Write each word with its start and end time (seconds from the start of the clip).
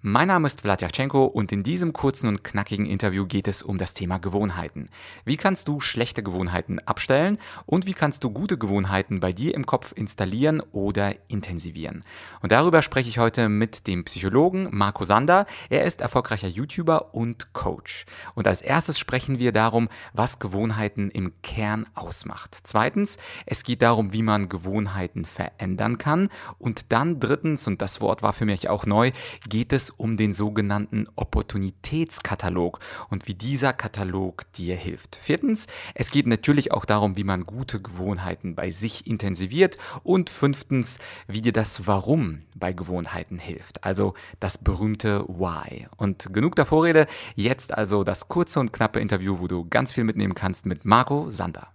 Mein 0.00 0.28
Name 0.28 0.46
ist 0.46 0.60
Vladyachenko 0.60 1.24
und 1.24 1.50
in 1.50 1.64
diesem 1.64 1.92
kurzen 1.92 2.28
und 2.28 2.44
knackigen 2.44 2.86
Interview 2.86 3.26
geht 3.26 3.48
es 3.48 3.64
um 3.64 3.78
das 3.78 3.94
Thema 3.94 4.18
Gewohnheiten. 4.18 4.90
Wie 5.24 5.36
kannst 5.36 5.66
du 5.66 5.80
schlechte 5.80 6.22
Gewohnheiten 6.22 6.78
abstellen 6.78 7.36
und 7.66 7.84
wie 7.84 7.94
kannst 7.94 8.22
du 8.22 8.30
gute 8.30 8.58
Gewohnheiten 8.58 9.18
bei 9.18 9.32
dir 9.32 9.56
im 9.56 9.66
Kopf 9.66 9.92
installieren 9.96 10.62
oder 10.70 11.16
intensivieren? 11.28 12.04
Und 12.42 12.52
darüber 12.52 12.82
spreche 12.82 13.08
ich 13.08 13.18
heute 13.18 13.48
mit 13.48 13.88
dem 13.88 14.04
Psychologen 14.04 14.68
Marco 14.70 15.02
Sander. 15.02 15.46
Er 15.68 15.82
ist 15.82 16.00
erfolgreicher 16.00 16.46
YouTuber 16.46 17.12
und 17.12 17.52
Coach. 17.52 18.06
Und 18.36 18.46
als 18.46 18.62
erstes 18.62 19.00
sprechen 19.00 19.40
wir 19.40 19.50
darum, 19.50 19.88
was 20.12 20.38
Gewohnheiten 20.38 21.10
im 21.10 21.32
Kern 21.42 21.86
ausmacht. 21.96 22.56
Zweitens, 22.62 23.18
es 23.46 23.64
geht 23.64 23.82
darum, 23.82 24.12
wie 24.12 24.22
man 24.22 24.48
Gewohnheiten 24.48 25.24
verändern 25.24 25.98
kann. 25.98 26.28
Und 26.60 26.92
dann 26.92 27.18
drittens, 27.18 27.66
und 27.66 27.82
das 27.82 28.00
Wort 28.00 28.22
war 28.22 28.32
für 28.32 28.44
mich 28.44 28.70
auch 28.70 28.86
neu, 28.86 29.10
geht 29.48 29.72
es 29.72 29.87
um 29.90 30.16
den 30.16 30.32
sogenannten 30.32 31.06
Opportunitätskatalog 31.16 32.80
und 33.10 33.26
wie 33.28 33.34
dieser 33.34 33.72
Katalog 33.72 34.50
dir 34.52 34.76
hilft. 34.76 35.16
Viertens, 35.16 35.66
es 35.94 36.10
geht 36.10 36.26
natürlich 36.26 36.72
auch 36.72 36.84
darum, 36.84 37.16
wie 37.16 37.24
man 37.24 37.44
gute 37.44 37.80
Gewohnheiten 37.80 38.54
bei 38.54 38.70
sich 38.70 39.06
intensiviert. 39.06 39.78
Und 40.02 40.30
fünftens, 40.30 40.98
wie 41.26 41.42
dir 41.42 41.52
das 41.52 41.86
Warum 41.86 42.42
bei 42.54 42.72
Gewohnheiten 42.72 43.38
hilft. 43.38 43.84
Also 43.84 44.14
das 44.40 44.58
berühmte 44.58 45.24
Why. 45.28 45.86
Und 45.96 46.32
genug 46.32 46.56
der 46.56 46.66
Vorrede, 46.66 47.06
jetzt 47.34 47.74
also 47.74 48.04
das 48.04 48.28
kurze 48.28 48.60
und 48.60 48.72
knappe 48.72 49.00
Interview, 49.00 49.38
wo 49.38 49.46
du 49.46 49.64
ganz 49.68 49.92
viel 49.92 50.04
mitnehmen 50.04 50.34
kannst 50.34 50.66
mit 50.66 50.84
Marco 50.84 51.30
Sander. 51.30 51.68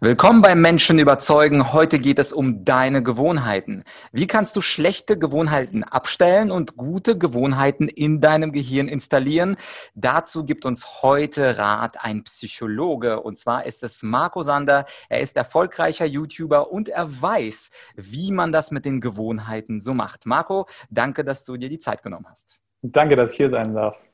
Willkommen 0.00 0.42
beim 0.42 0.60
Menschen 0.60 0.98
überzeugen. 0.98 1.72
Heute 1.72 1.98
geht 1.98 2.18
es 2.18 2.32
um 2.32 2.64
deine 2.64 3.02
Gewohnheiten. 3.02 3.82
Wie 4.12 4.26
kannst 4.26 4.54
du 4.56 4.60
schlechte 4.60 5.18
Gewohnheiten 5.18 5.84
abstellen 5.84 6.50
und 6.50 6.76
gute 6.76 7.16
Gewohnheiten 7.16 7.88
in 7.88 8.20
deinem 8.20 8.52
Gehirn 8.52 8.88
installieren? 8.88 9.56
Dazu 9.94 10.44
gibt 10.44 10.66
uns 10.66 11.02
heute 11.02 11.56
Rat 11.56 12.04
ein 12.04 12.24
Psychologe 12.24 13.20
und 13.20 13.38
zwar 13.38 13.64
ist 13.64 13.82
es 13.82 14.02
Marco 14.02 14.42
Sander. 14.42 14.84
Er 15.08 15.20
ist 15.20 15.36
erfolgreicher 15.36 16.04
YouTuber 16.04 16.70
und 16.70 16.90
er 16.90 17.22
weiß, 17.22 17.70
wie 17.94 18.32
man 18.32 18.52
das 18.52 18.70
mit 18.70 18.84
den 18.84 19.00
Gewohnheiten 19.00 19.80
so 19.80 19.94
macht. 19.94 20.26
Marco, 20.26 20.66
danke, 20.90 21.24
dass 21.24 21.44
du 21.44 21.56
dir 21.56 21.70
die 21.70 21.78
Zeit 21.78 22.02
genommen 22.02 22.26
hast. 22.28 22.58
Danke, 22.82 23.16
dass 23.16 23.32
ich 23.32 23.38
hier 23.38 23.50
sein 23.50 23.74
darf. 23.74 24.05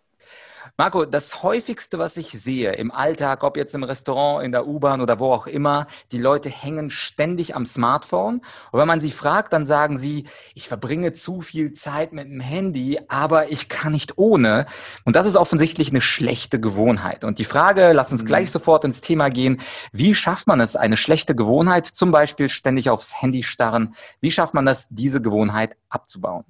Marco, 0.76 1.04
das 1.04 1.42
häufigste, 1.42 1.98
was 1.98 2.16
ich 2.16 2.30
sehe 2.30 2.72
im 2.72 2.90
Alltag, 2.90 3.44
ob 3.44 3.56
jetzt 3.56 3.74
im 3.74 3.82
Restaurant, 3.82 4.44
in 4.44 4.52
der 4.52 4.66
U-Bahn 4.66 5.00
oder 5.00 5.18
wo 5.18 5.32
auch 5.32 5.46
immer, 5.46 5.86
die 6.12 6.18
Leute 6.18 6.48
hängen 6.48 6.90
ständig 6.90 7.54
am 7.54 7.66
Smartphone. 7.66 8.42
Und 8.70 8.80
wenn 8.80 8.88
man 8.88 9.00
sie 9.00 9.10
fragt, 9.10 9.52
dann 9.52 9.66
sagen 9.66 9.96
sie, 9.96 10.26
ich 10.54 10.68
verbringe 10.68 11.12
zu 11.12 11.40
viel 11.40 11.72
Zeit 11.72 12.12
mit 12.12 12.26
dem 12.26 12.40
Handy, 12.40 13.00
aber 13.08 13.50
ich 13.50 13.68
kann 13.68 13.92
nicht 13.92 14.18
ohne. 14.18 14.66
Und 15.04 15.16
das 15.16 15.26
ist 15.26 15.36
offensichtlich 15.36 15.90
eine 15.90 16.00
schlechte 16.00 16.60
Gewohnheit. 16.60 17.24
Und 17.24 17.38
die 17.38 17.44
Frage, 17.44 17.92
lass 17.92 18.12
uns 18.12 18.24
gleich 18.24 18.48
mhm. 18.48 18.52
sofort 18.52 18.84
ins 18.84 19.00
Thema 19.00 19.30
gehen. 19.30 19.60
Wie 19.92 20.14
schafft 20.14 20.46
man 20.46 20.60
es, 20.60 20.76
eine 20.76 20.96
schlechte 20.96 21.34
Gewohnheit, 21.34 21.86
zum 21.86 22.10
Beispiel 22.10 22.48
ständig 22.48 22.90
aufs 22.90 23.20
Handy 23.20 23.42
starren, 23.42 23.94
wie 24.20 24.30
schafft 24.30 24.54
man 24.54 24.66
das, 24.66 24.88
diese 24.88 25.20
Gewohnheit 25.20 25.76
abzubauen? 25.88 26.44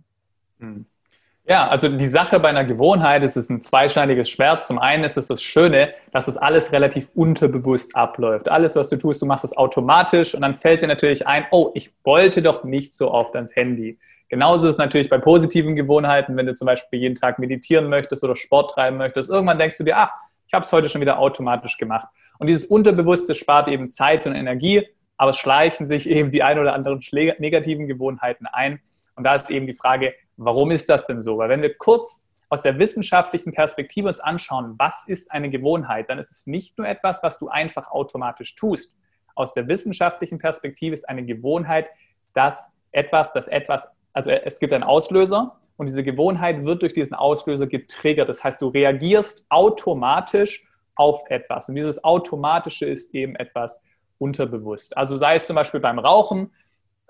Mhm. 0.58 0.86
Ja, 1.44 1.66
also 1.66 1.88
die 1.88 2.08
Sache 2.08 2.38
bei 2.38 2.50
einer 2.50 2.64
Gewohnheit 2.64 3.24
ist 3.24 3.36
es 3.36 3.50
ein 3.50 3.62
zweischneidiges 3.62 4.30
Schwert. 4.30 4.64
Zum 4.64 4.78
einen 4.78 5.02
ist 5.02 5.16
es 5.16 5.26
das 5.26 5.42
Schöne, 5.42 5.92
dass 6.12 6.28
es 6.28 6.36
alles 6.36 6.70
relativ 6.70 7.10
unterbewusst 7.14 7.96
abläuft. 7.96 8.48
Alles, 8.48 8.76
was 8.76 8.90
du 8.90 8.96
tust, 8.96 9.20
du 9.20 9.26
machst 9.26 9.44
es 9.44 9.56
automatisch 9.56 10.36
und 10.36 10.42
dann 10.42 10.54
fällt 10.54 10.82
dir 10.82 10.86
natürlich 10.86 11.26
ein, 11.26 11.46
oh, 11.50 11.72
ich 11.74 11.92
wollte 12.04 12.42
doch 12.42 12.62
nicht 12.62 12.94
so 12.94 13.10
oft 13.10 13.34
ans 13.34 13.56
Handy. 13.56 13.98
Genauso 14.28 14.68
ist 14.68 14.74
es 14.74 14.78
natürlich 14.78 15.10
bei 15.10 15.18
positiven 15.18 15.74
Gewohnheiten, 15.74 16.36
wenn 16.36 16.46
du 16.46 16.54
zum 16.54 16.66
Beispiel 16.66 17.00
jeden 17.00 17.16
Tag 17.16 17.40
meditieren 17.40 17.88
möchtest 17.88 18.22
oder 18.22 18.36
Sport 18.36 18.70
treiben 18.70 18.96
möchtest. 18.96 19.28
Irgendwann 19.28 19.58
denkst 19.58 19.78
du 19.78 19.84
dir, 19.84 19.98
ah, 19.98 20.12
ich 20.46 20.54
habe 20.54 20.64
es 20.64 20.72
heute 20.72 20.88
schon 20.88 21.00
wieder 21.00 21.18
automatisch 21.18 21.76
gemacht. 21.76 22.06
Und 22.38 22.46
dieses 22.46 22.64
Unterbewusste 22.64 23.34
spart 23.34 23.66
eben 23.66 23.90
Zeit 23.90 24.28
und 24.28 24.36
Energie, 24.36 24.86
aber 25.16 25.30
es 25.30 25.38
schleichen 25.38 25.86
sich 25.86 26.08
eben 26.10 26.30
die 26.30 26.44
ein 26.44 26.60
oder 26.60 26.72
anderen 26.72 27.00
negativen 27.10 27.88
Gewohnheiten 27.88 28.46
ein. 28.46 28.80
Und 29.22 29.24
da 29.24 29.34
ist 29.36 29.50
eben 29.50 29.66
die 29.66 29.74
Frage, 29.74 30.14
Warum 30.36 30.70
ist 30.70 30.88
das 30.88 31.04
denn 31.04 31.22
so? 31.22 31.38
Weil 31.38 31.48
wenn 31.48 31.62
wir 31.62 31.74
kurz 31.74 32.28
aus 32.48 32.62
der 32.62 32.78
wissenschaftlichen 32.78 33.52
Perspektive 33.52 34.08
uns 34.08 34.20
anschauen, 34.20 34.74
was 34.78 35.04
ist 35.06 35.30
eine 35.30 35.50
Gewohnheit, 35.50 36.10
dann 36.10 36.18
ist 36.18 36.30
es 36.30 36.46
nicht 36.46 36.76
nur 36.78 36.86
etwas, 36.86 37.22
was 37.22 37.38
du 37.38 37.48
einfach 37.48 37.90
automatisch 37.90 38.54
tust. 38.54 38.94
Aus 39.34 39.52
der 39.52 39.68
wissenschaftlichen 39.68 40.38
Perspektive 40.38 40.94
ist 40.94 41.08
eine 41.08 41.24
Gewohnheit 41.24 41.88
dass 42.34 42.72
etwas, 42.92 43.30
das 43.34 43.46
etwas, 43.46 43.90
also 44.14 44.30
es 44.30 44.58
gibt 44.58 44.72
einen 44.72 44.84
Auslöser 44.84 45.60
und 45.76 45.86
diese 45.86 46.02
Gewohnheit 46.02 46.64
wird 46.64 46.80
durch 46.80 46.94
diesen 46.94 47.12
Auslöser 47.12 47.66
getriggert. 47.66 48.30
Das 48.30 48.42
heißt, 48.42 48.62
du 48.62 48.68
reagierst 48.68 49.44
automatisch 49.50 50.66
auf 50.94 51.22
etwas 51.28 51.68
und 51.68 51.74
dieses 51.74 52.04
Automatische 52.04 52.86
ist 52.86 53.14
eben 53.14 53.36
etwas 53.36 53.82
unterbewusst. 54.16 54.96
Also 54.96 55.18
sei 55.18 55.34
es 55.34 55.46
zum 55.46 55.56
Beispiel 55.56 55.80
beim 55.80 55.98
Rauchen, 55.98 56.52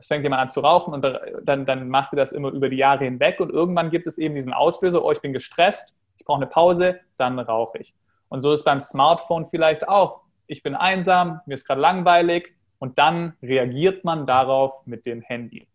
es 0.02 0.08
fängt 0.08 0.24
jemand 0.24 0.42
an 0.42 0.50
zu 0.50 0.58
rauchen 0.58 0.92
und 0.92 1.02
dann, 1.44 1.64
dann 1.64 1.88
macht 1.88 2.12
ihr 2.12 2.16
das 2.16 2.32
immer 2.32 2.50
über 2.50 2.68
die 2.68 2.76
Jahre 2.76 3.04
hinweg 3.04 3.38
und 3.38 3.50
irgendwann 3.50 3.88
gibt 3.88 4.08
es 4.08 4.18
eben 4.18 4.34
diesen 4.34 4.52
Auslöser, 4.52 5.04
oh, 5.04 5.12
ich 5.12 5.20
bin 5.20 5.32
gestresst, 5.32 5.94
ich 6.18 6.24
brauche 6.24 6.38
eine 6.38 6.48
Pause, 6.48 6.98
dann 7.18 7.38
rauche 7.38 7.78
ich. 7.78 7.94
Und 8.28 8.42
so 8.42 8.50
ist 8.50 8.64
beim 8.64 8.80
Smartphone 8.80 9.46
vielleicht 9.46 9.88
auch, 9.88 10.22
ich 10.48 10.64
bin 10.64 10.74
einsam, 10.74 11.40
mir 11.46 11.54
ist 11.54 11.64
gerade 11.64 11.80
langweilig 11.80 12.52
und 12.80 12.98
dann 12.98 13.34
reagiert 13.44 14.02
man 14.02 14.26
darauf 14.26 14.84
mit 14.86 15.06
dem 15.06 15.20
Handy. 15.20 15.68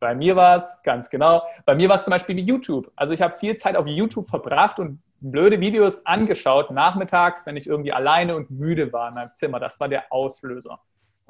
Bei 0.00 0.16
mir 0.16 0.34
war 0.34 0.56
es, 0.56 0.80
ganz 0.82 1.08
genau, 1.08 1.42
bei 1.64 1.76
mir 1.76 1.88
war 1.88 1.94
es 1.94 2.02
zum 2.02 2.10
Beispiel 2.10 2.34
wie 2.34 2.42
YouTube. 2.42 2.90
Also 2.96 3.14
ich 3.14 3.22
habe 3.22 3.34
viel 3.34 3.56
Zeit 3.56 3.76
auf 3.76 3.86
YouTube 3.86 4.28
verbracht 4.28 4.80
und 4.80 5.00
blöde 5.22 5.60
Videos 5.60 6.04
angeschaut, 6.06 6.72
nachmittags, 6.72 7.46
wenn 7.46 7.56
ich 7.56 7.68
irgendwie 7.68 7.92
alleine 7.92 8.34
und 8.34 8.50
müde 8.50 8.92
war 8.92 9.10
in 9.10 9.14
meinem 9.14 9.32
Zimmer. 9.32 9.60
Das 9.60 9.78
war 9.78 9.88
der 9.88 10.12
Auslöser. 10.12 10.80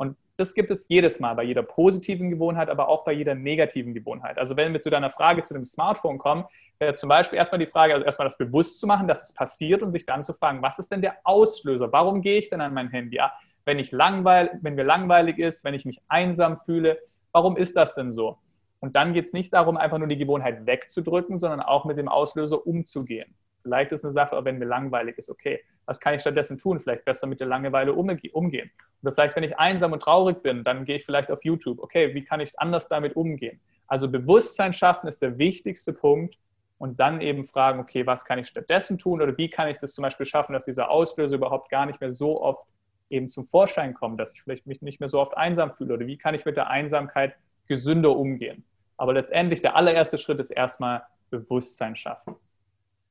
Und 0.00 0.16
das 0.38 0.54
gibt 0.54 0.70
es 0.70 0.88
jedes 0.88 1.20
Mal, 1.20 1.34
bei 1.34 1.42
jeder 1.42 1.62
positiven 1.62 2.30
Gewohnheit, 2.30 2.70
aber 2.70 2.88
auch 2.88 3.04
bei 3.04 3.12
jeder 3.12 3.34
negativen 3.34 3.92
Gewohnheit. 3.92 4.38
Also 4.38 4.56
wenn 4.56 4.72
wir 4.72 4.80
zu 4.80 4.88
deiner 4.88 5.10
Frage 5.10 5.42
zu 5.42 5.52
dem 5.52 5.66
Smartphone 5.66 6.16
kommen, 6.16 6.46
wäre 6.78 6.94
zum 6.94 7.10
Beispiel 7.10 7.36
erstmal 7.36 7.58
die 7.58 7.66
Frage, 7.66 7.92
also 7.92 8.06
erstmal 8.06 8.26
das 8.26 8.38
bewusst 8.38 8.80
zu 8.80 8.86
machen, 8.86 9.06
dass 9.06 9.24
es 9.24 9.34
passiert 9.34 9.82
und 9.82 9.92
sich 9.92 10.06
dann 10.06 10.22
zu 10.22 10.32
fragen, 10.32 10.62
was 10.62 10.78
ist 10.78 10.90
denn 10.90 11.02
der 11.02 11.18
Auslöser? 11.24 11.92
Warum 11.92 12.22
gehe 12.22 12.38
ich 12.38 12.48
denn 12.48 12.62
an 12.62 12.72
mein 12.72 12.88
Handy? 12.88 13.18
Ja, 13.18 13.34
wenn, 13.66 13.78
ich 13.78 13.92
langweil, 13.92 14.58
wenn 14.62 14.74
mir 14.74 14.84
langweilig 14.84 15.38
ist, 15.38 15.64
wenn 15.64 15.74
ich 15.74 15.84
mich 15.84 16.00
einsam 16.08 16.56
fühle, 16.56 16.98
warum 17.32 17.58
ist 17.58 17.76
das 17.76 17.92
denn 17.92 18.14
so? 18.14 18.38
Und 18.78 18.96
dann 18.96 19.12
geht 19.12 19.26
es 19.26 19.34
nicht 19.34 19.52
darum, 19.52 19.76
einfach 19.76 19.98
nur 19.98 20.08
die 20.08 20.16
Gewohnheit 20.16 20.64
wegzudrücken, 20.64 21.36
sondern 21.36 21.60
auch 21.60 21.84
mit 21.84 21.98
dem 21.98 22.08
Auslöser 22.08 22.66
umzugehen. 22.66 23.34
Vielleicht 23.62 23.92
ist 23.92 24.06
eine 24.06 24.12
Sache, 24.12 24.42
wenn 24.46 24.58
mir 24.58 24.64
langweilig 24.64 25.18
ist, 25.18 25.28
okay, 25.28 25.60
was 25.90 25.98
kann 25.98 26.14
ich 26.14 26.20
stattdessen 26.20 26.56
tun? 26.56 26.78
Vielleicht 26.78 27.04
besser 27.04 27.26
mit 27.26 27.40
der 27.40 27.48
Langeweile 27.48 27.92
umgehen. 27.92 28.70
Oder 29.02 29.12
vielleicht, 29.12 29.34
wenn 29.34 29.42
ich 29.42 29.58
einsam 29.58 29.92
und 29.92 30.00
traurig 30.00 30.40
bin, 30.40 30.62
dann 30.62 30.84
gehe 30.84 30.98
ich 30.98 31.04
vielleicht 31.04 31.32
auf 31.32 31.44
YouTube. 31.44 31.80
Okay, 31.80 32.14
wie 32.14 32.22
kann 32.22 32.38
ich 32.38 32.56
anders 32.60 32.88
damit 32.88 33.16
umgehen? 33.16 33.60
Also 33.88 34.08
Bewusstsein 34.08 34.72
schaffen 34.72 35.08
ist 35.08 35.20
der 35.20 35.36
wichtigste 35.38 35.92
Punkt 35.92 36.38
und 36.78 37.00
dann 37.00 37.20
eben 37.20 37.42
fragen, 37.42 37.80
okay, 37.80 38.06
was 38.06 38.24
kann 38.24 38.38
ich 38.38 38.46
stattdessen 38.46 38.98
tun 38.98 39.20
oder 39.20 39.36
wie 39.36 39.50
kann 39.50 39.66
ich 39.66 39.78
das 39.78 39.92
zum 39.92 40.02
Beispiel 40.02 40.26
schaffen, 40.26 40.52
dass 40.52 40.64
dieser 40.64 40.92
Auslöser 40.92 41.34
überhaupt 41.34 41.70
gar 41.70 41.86
nicht 41.86 42.00
mehr 42.00 42.12
so 42.12 42.40
oft 42.40 42.68
eben 43.08 43.28
zum 43.28 43.44
Vorschein 43.44 43.92
kommt, 43.92 44.20
dass 44.20 44.32
ich 44.32 44.42
vielleicht 44.42 44.68
mich 44.68 44.82
nicht 44.82 45.00
mehr 45.00 45.08
so 45.08 45.18
oft 45.18 45.36
einsam 45.36 45.72
fühle 45.72 45.94
oder 45.94 46.06
wie 46.06 46.18
kann 46.18 46.36
ich 46.36 46.44
mit 46.44 46.56
der 46.56 46.70
Einsamkeit 46.70 47.34
gesünder 47.66 48.16
umgehen. 48.16 48.62
Aber 48.96 49.12
letztendlich 49.12 49.60
der 49.60 49.74
allererste 49.74 50.18
Schritt 50.18 50.38
ist 50.38 50.50
erstmal 50.50 51.02
Bewusstsein 51.30 51.96
schaffen. 51.96 52.36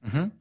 Mhm. 0.02 0.32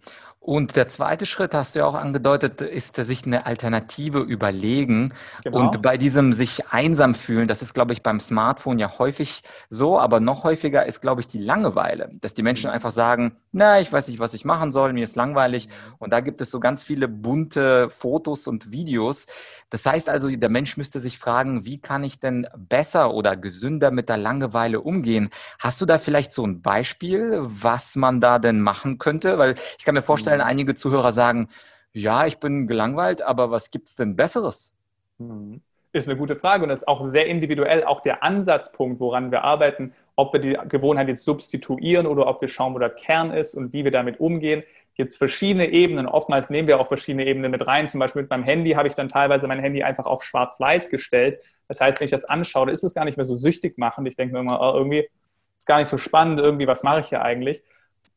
Und 0.41 0.77
der 0.77 0.89
zweite 0.89 1.27
Schritt, 1.27 1.53
hast 1.53 1.75
du 1.75 1.81
ja 1.81 1.87
auch 1.87 1.95
angedeutet, 1.95 2.61
ist 2.63 2.97
sich 2.97 3.27
eine 3.27 3.45
Alternative 3.45 4.21
überlegen. 4.21 5.13
Genau. 5.45 5.59
Und 5.59 5.83
bei 5.83 5.99
diesem 5.99 6.33
sich 6.33 6.69
einsam 6.69 7.15
fühlen, 7.15 7.49
das 7.49 7.61
ist, 7.61 7.75
glaube 7.75 7.93
ich, 7.93 8.03
beim 8.03 8.21
Smartphone 8.21 8.79
ja 8.79 8.99
häufig 8.99 9.43
so, 9.69 9.99
aber 9.99 10.21
noch 10.21 10.45
häufiger 10.45 10.87
ist, 10.87 11.01
glaube 11.01 11.21
ich, 11.21 11.27
die 11.27 11.39
Langeweile, 11.39 12.09
dass 12.21 12.35
die 12.35 12.43
Menschen 12.43 12.69
mhm. 12.69 12.75
einfach 12.75 12.93
sagen, 12.93 13.37
na, 13.53 13.81
ich 13.81 13.93
weiß 13.93 14.09
nicht, 14.09 14.21
was 14.21 14.33
ich 14.33 14.45
machen 14.45 14.73
soll, 14.73 14.93
mir 14.93 15.05
ist 15.05 15.17
langweilig. 15.17 15.69
Mhm. 15.69 15.95
Und 15.99 16.13
da 16.13 16.21
gibt 16.21 16.41
es 16.41 16.51
so 16.51 16.61
ganz 16.61 16.85
viele 16.85 17.09
bunte 17.09 17.91
Fotos 17.91 18.47
und 18.47 18.71
Videos. 18.71 19.27
Das 19.71 19.85
heißt 19.85 20.09
also, 20.09 20.31
der 20.31 20.49
Mensch 20.49 20.77
müsste 20.77 21.01
sich 21.01 21.19
fragen, 21.19 21.65
wie 21.65 21.79
kann 21.79 22.05
ich 22.05 22.21
denn 22.21 22.47
besser 22.57 23.13
oder 23.13 23.37
gesünder 23.37 23.91
mit 23.91 24.09
der 24.09 24.17
Langeweile 24.17 24.81
umgehen? 24.81 25.31
Hast 25.59 25.81
du 25.81 25.85
da 25.85 25.99
vielleicht 25.99 26.33
so 26.33 26.47
ein 26.47 26.63
Beispiel, 26.63 27.39
was 27.43 27.97
man 27.97 28.21
da 28.21 28.39
denn 28.39 28.61
machen 28.61 28.99
könnte? 28.99 29.37
Weil 29.37 29.57
ich 29.79 29.85
kann 29.85 29.95
mir 29.95 30.03
vorstellen, 30.03 30.28
vorstellen, 30.29 30.49
einige 30.49 30.75
Zuhörer 30.75 31.13
sagen, 31.13 31.49
ja, 31.93 32.27
ich 32.27 32.39
bin 32.39 32.67
gelangweilt, 32.67 33.23
aber 33.23 33.51
was 33.51 33.71
gibt 33.71 33.89
es 33.89 33.97
denn 33.97 34.17
Besseres? 34.17 34.75
Mhm. 35.19 35.61
Ist 35.93 36.09
eine 36.09 36.19
gute 36.19 36.37
Frage 36.37 36.65
und 36.65 36.71
ist 36.71 36.87
auch 36.87 37.03
sehr 37.03 37.27
individuell 37.27 37.83
auch 37.83 38.03
der 38.03 38.23
Ansatzpunkt, 38.23 39.01
woran 39.01 39.31
wir 39.31 39.43
arbeiten, 39.43 39.95
ob 40.17 40.35
wir 40.35 40.41
die 40.41 40.57
Gewohnheit 40.69 41.09
jetzt 41.09 41.25
substituieren 41.25 42.07
oder 42.07 42.27
ob 42.27 42.43
wir 42.43 42.49
schauen, 42.49 42.75
wo 42.75 42.79
der 42.79 42.91
Kern 42.91 43.31
ist 43.31 43.55
und 43.55 43.73
wie 43.73 43.85
wir 43.85 43.91
damit 43.91 44.21
umgehen. 44.21 44.63
es 44.97 45.17
verschiedene 45.17 45.71
Ebenen. 45.71 46.07
Oftmals 46.07 46.51
nehmen 46.51 46.69
wir 46.69 46.79
auch 46.79 46.89
verschiedene 46.89 47.25
Ebenen 47.25 47.51
mit 47.51 47.67
rein. 47.67 47.89
Zum 47.89 48.01
Beispiel 48.01 48.23
mit 48.23 48.31
meinem 48.31 48.43
Handy 48.43 48.73
habe 48.73 48.87
ich 48.87 48.95
dann 48.95 49.09
teilweise 49.09 49.47
mein 49.47 49.61
Handy 49.61 49.83
einfach 49.83 50.07
auf 50.07 50.23
schwarz-weiß 50.23 50.91
gestellt. 50.91 51.41
Das 51.69 51.81
heißt, 51.81 52.01
wenn 52.01 52.05
ich 52.05 52.11
das 52.11 52.27
anschaue, 52.27 52.71
ist 52.71 52.85
es 52.85 52.95
gar 52.95 53.07
nicht 53.07 53.17
mehr 53.17 53.25
so 53.25 53.35
süchtig 53.35 53.79
machend. 53.79 54.07
Ich 54.09 54.17
denke 54.17 54.35
mir 54.35 54.41
immer, 54.41 54.61
oh, 54.61 54.77
irgendwie 54.77 55.09
ist 55.57 55.67
gar 55.67 55.79
nicht 55.79 55.89
so 55.89 55.99
spannend, 55.99 56.39
irgendwie, 56.39 56.67
was 56.67 56.83
mache 56.83 57.01
ich 57.01 57.09
hier 57.09 57.23
eigentlich? 57.23 57.63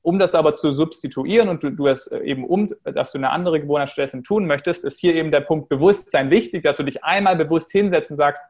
Um 0.04 0.18
das 0.18 0.34
aber 0.34 0.56
zu 0.56 0.72
substituieren 0.72 1.48
und 1.50 1.64
du, 1.64 1.70
du 1.70 1.88
es 1.88 2.08
eben 2.08 2.46
um, 2.46 2.68
dass 2.84 3.12
du 3.12 3.20
eine 3.20 3.30
andere 3.30 3.62
Gewohnheit 3.62 3.92
stattdessen 3.92 4.24
tun 4.24 4.46
möchtest, 4.46 4.84
ist 4.84 5.00
hier 5.00 5.16
eben 5.16 5.32
der 5.32 5.42
Punkt 5.42 5.70
Bewusstsein 5.70 6.32
wichtig, 6.32 6.64
dass 6.64 6.78
du 6.78 6.84
dich 6.84 7.04
einmal 7.04 7.36
bewusst 7.36 7.72
hinsetzt 7.72 8.10
und 8.12 8.18
sagst, 8.18 8.44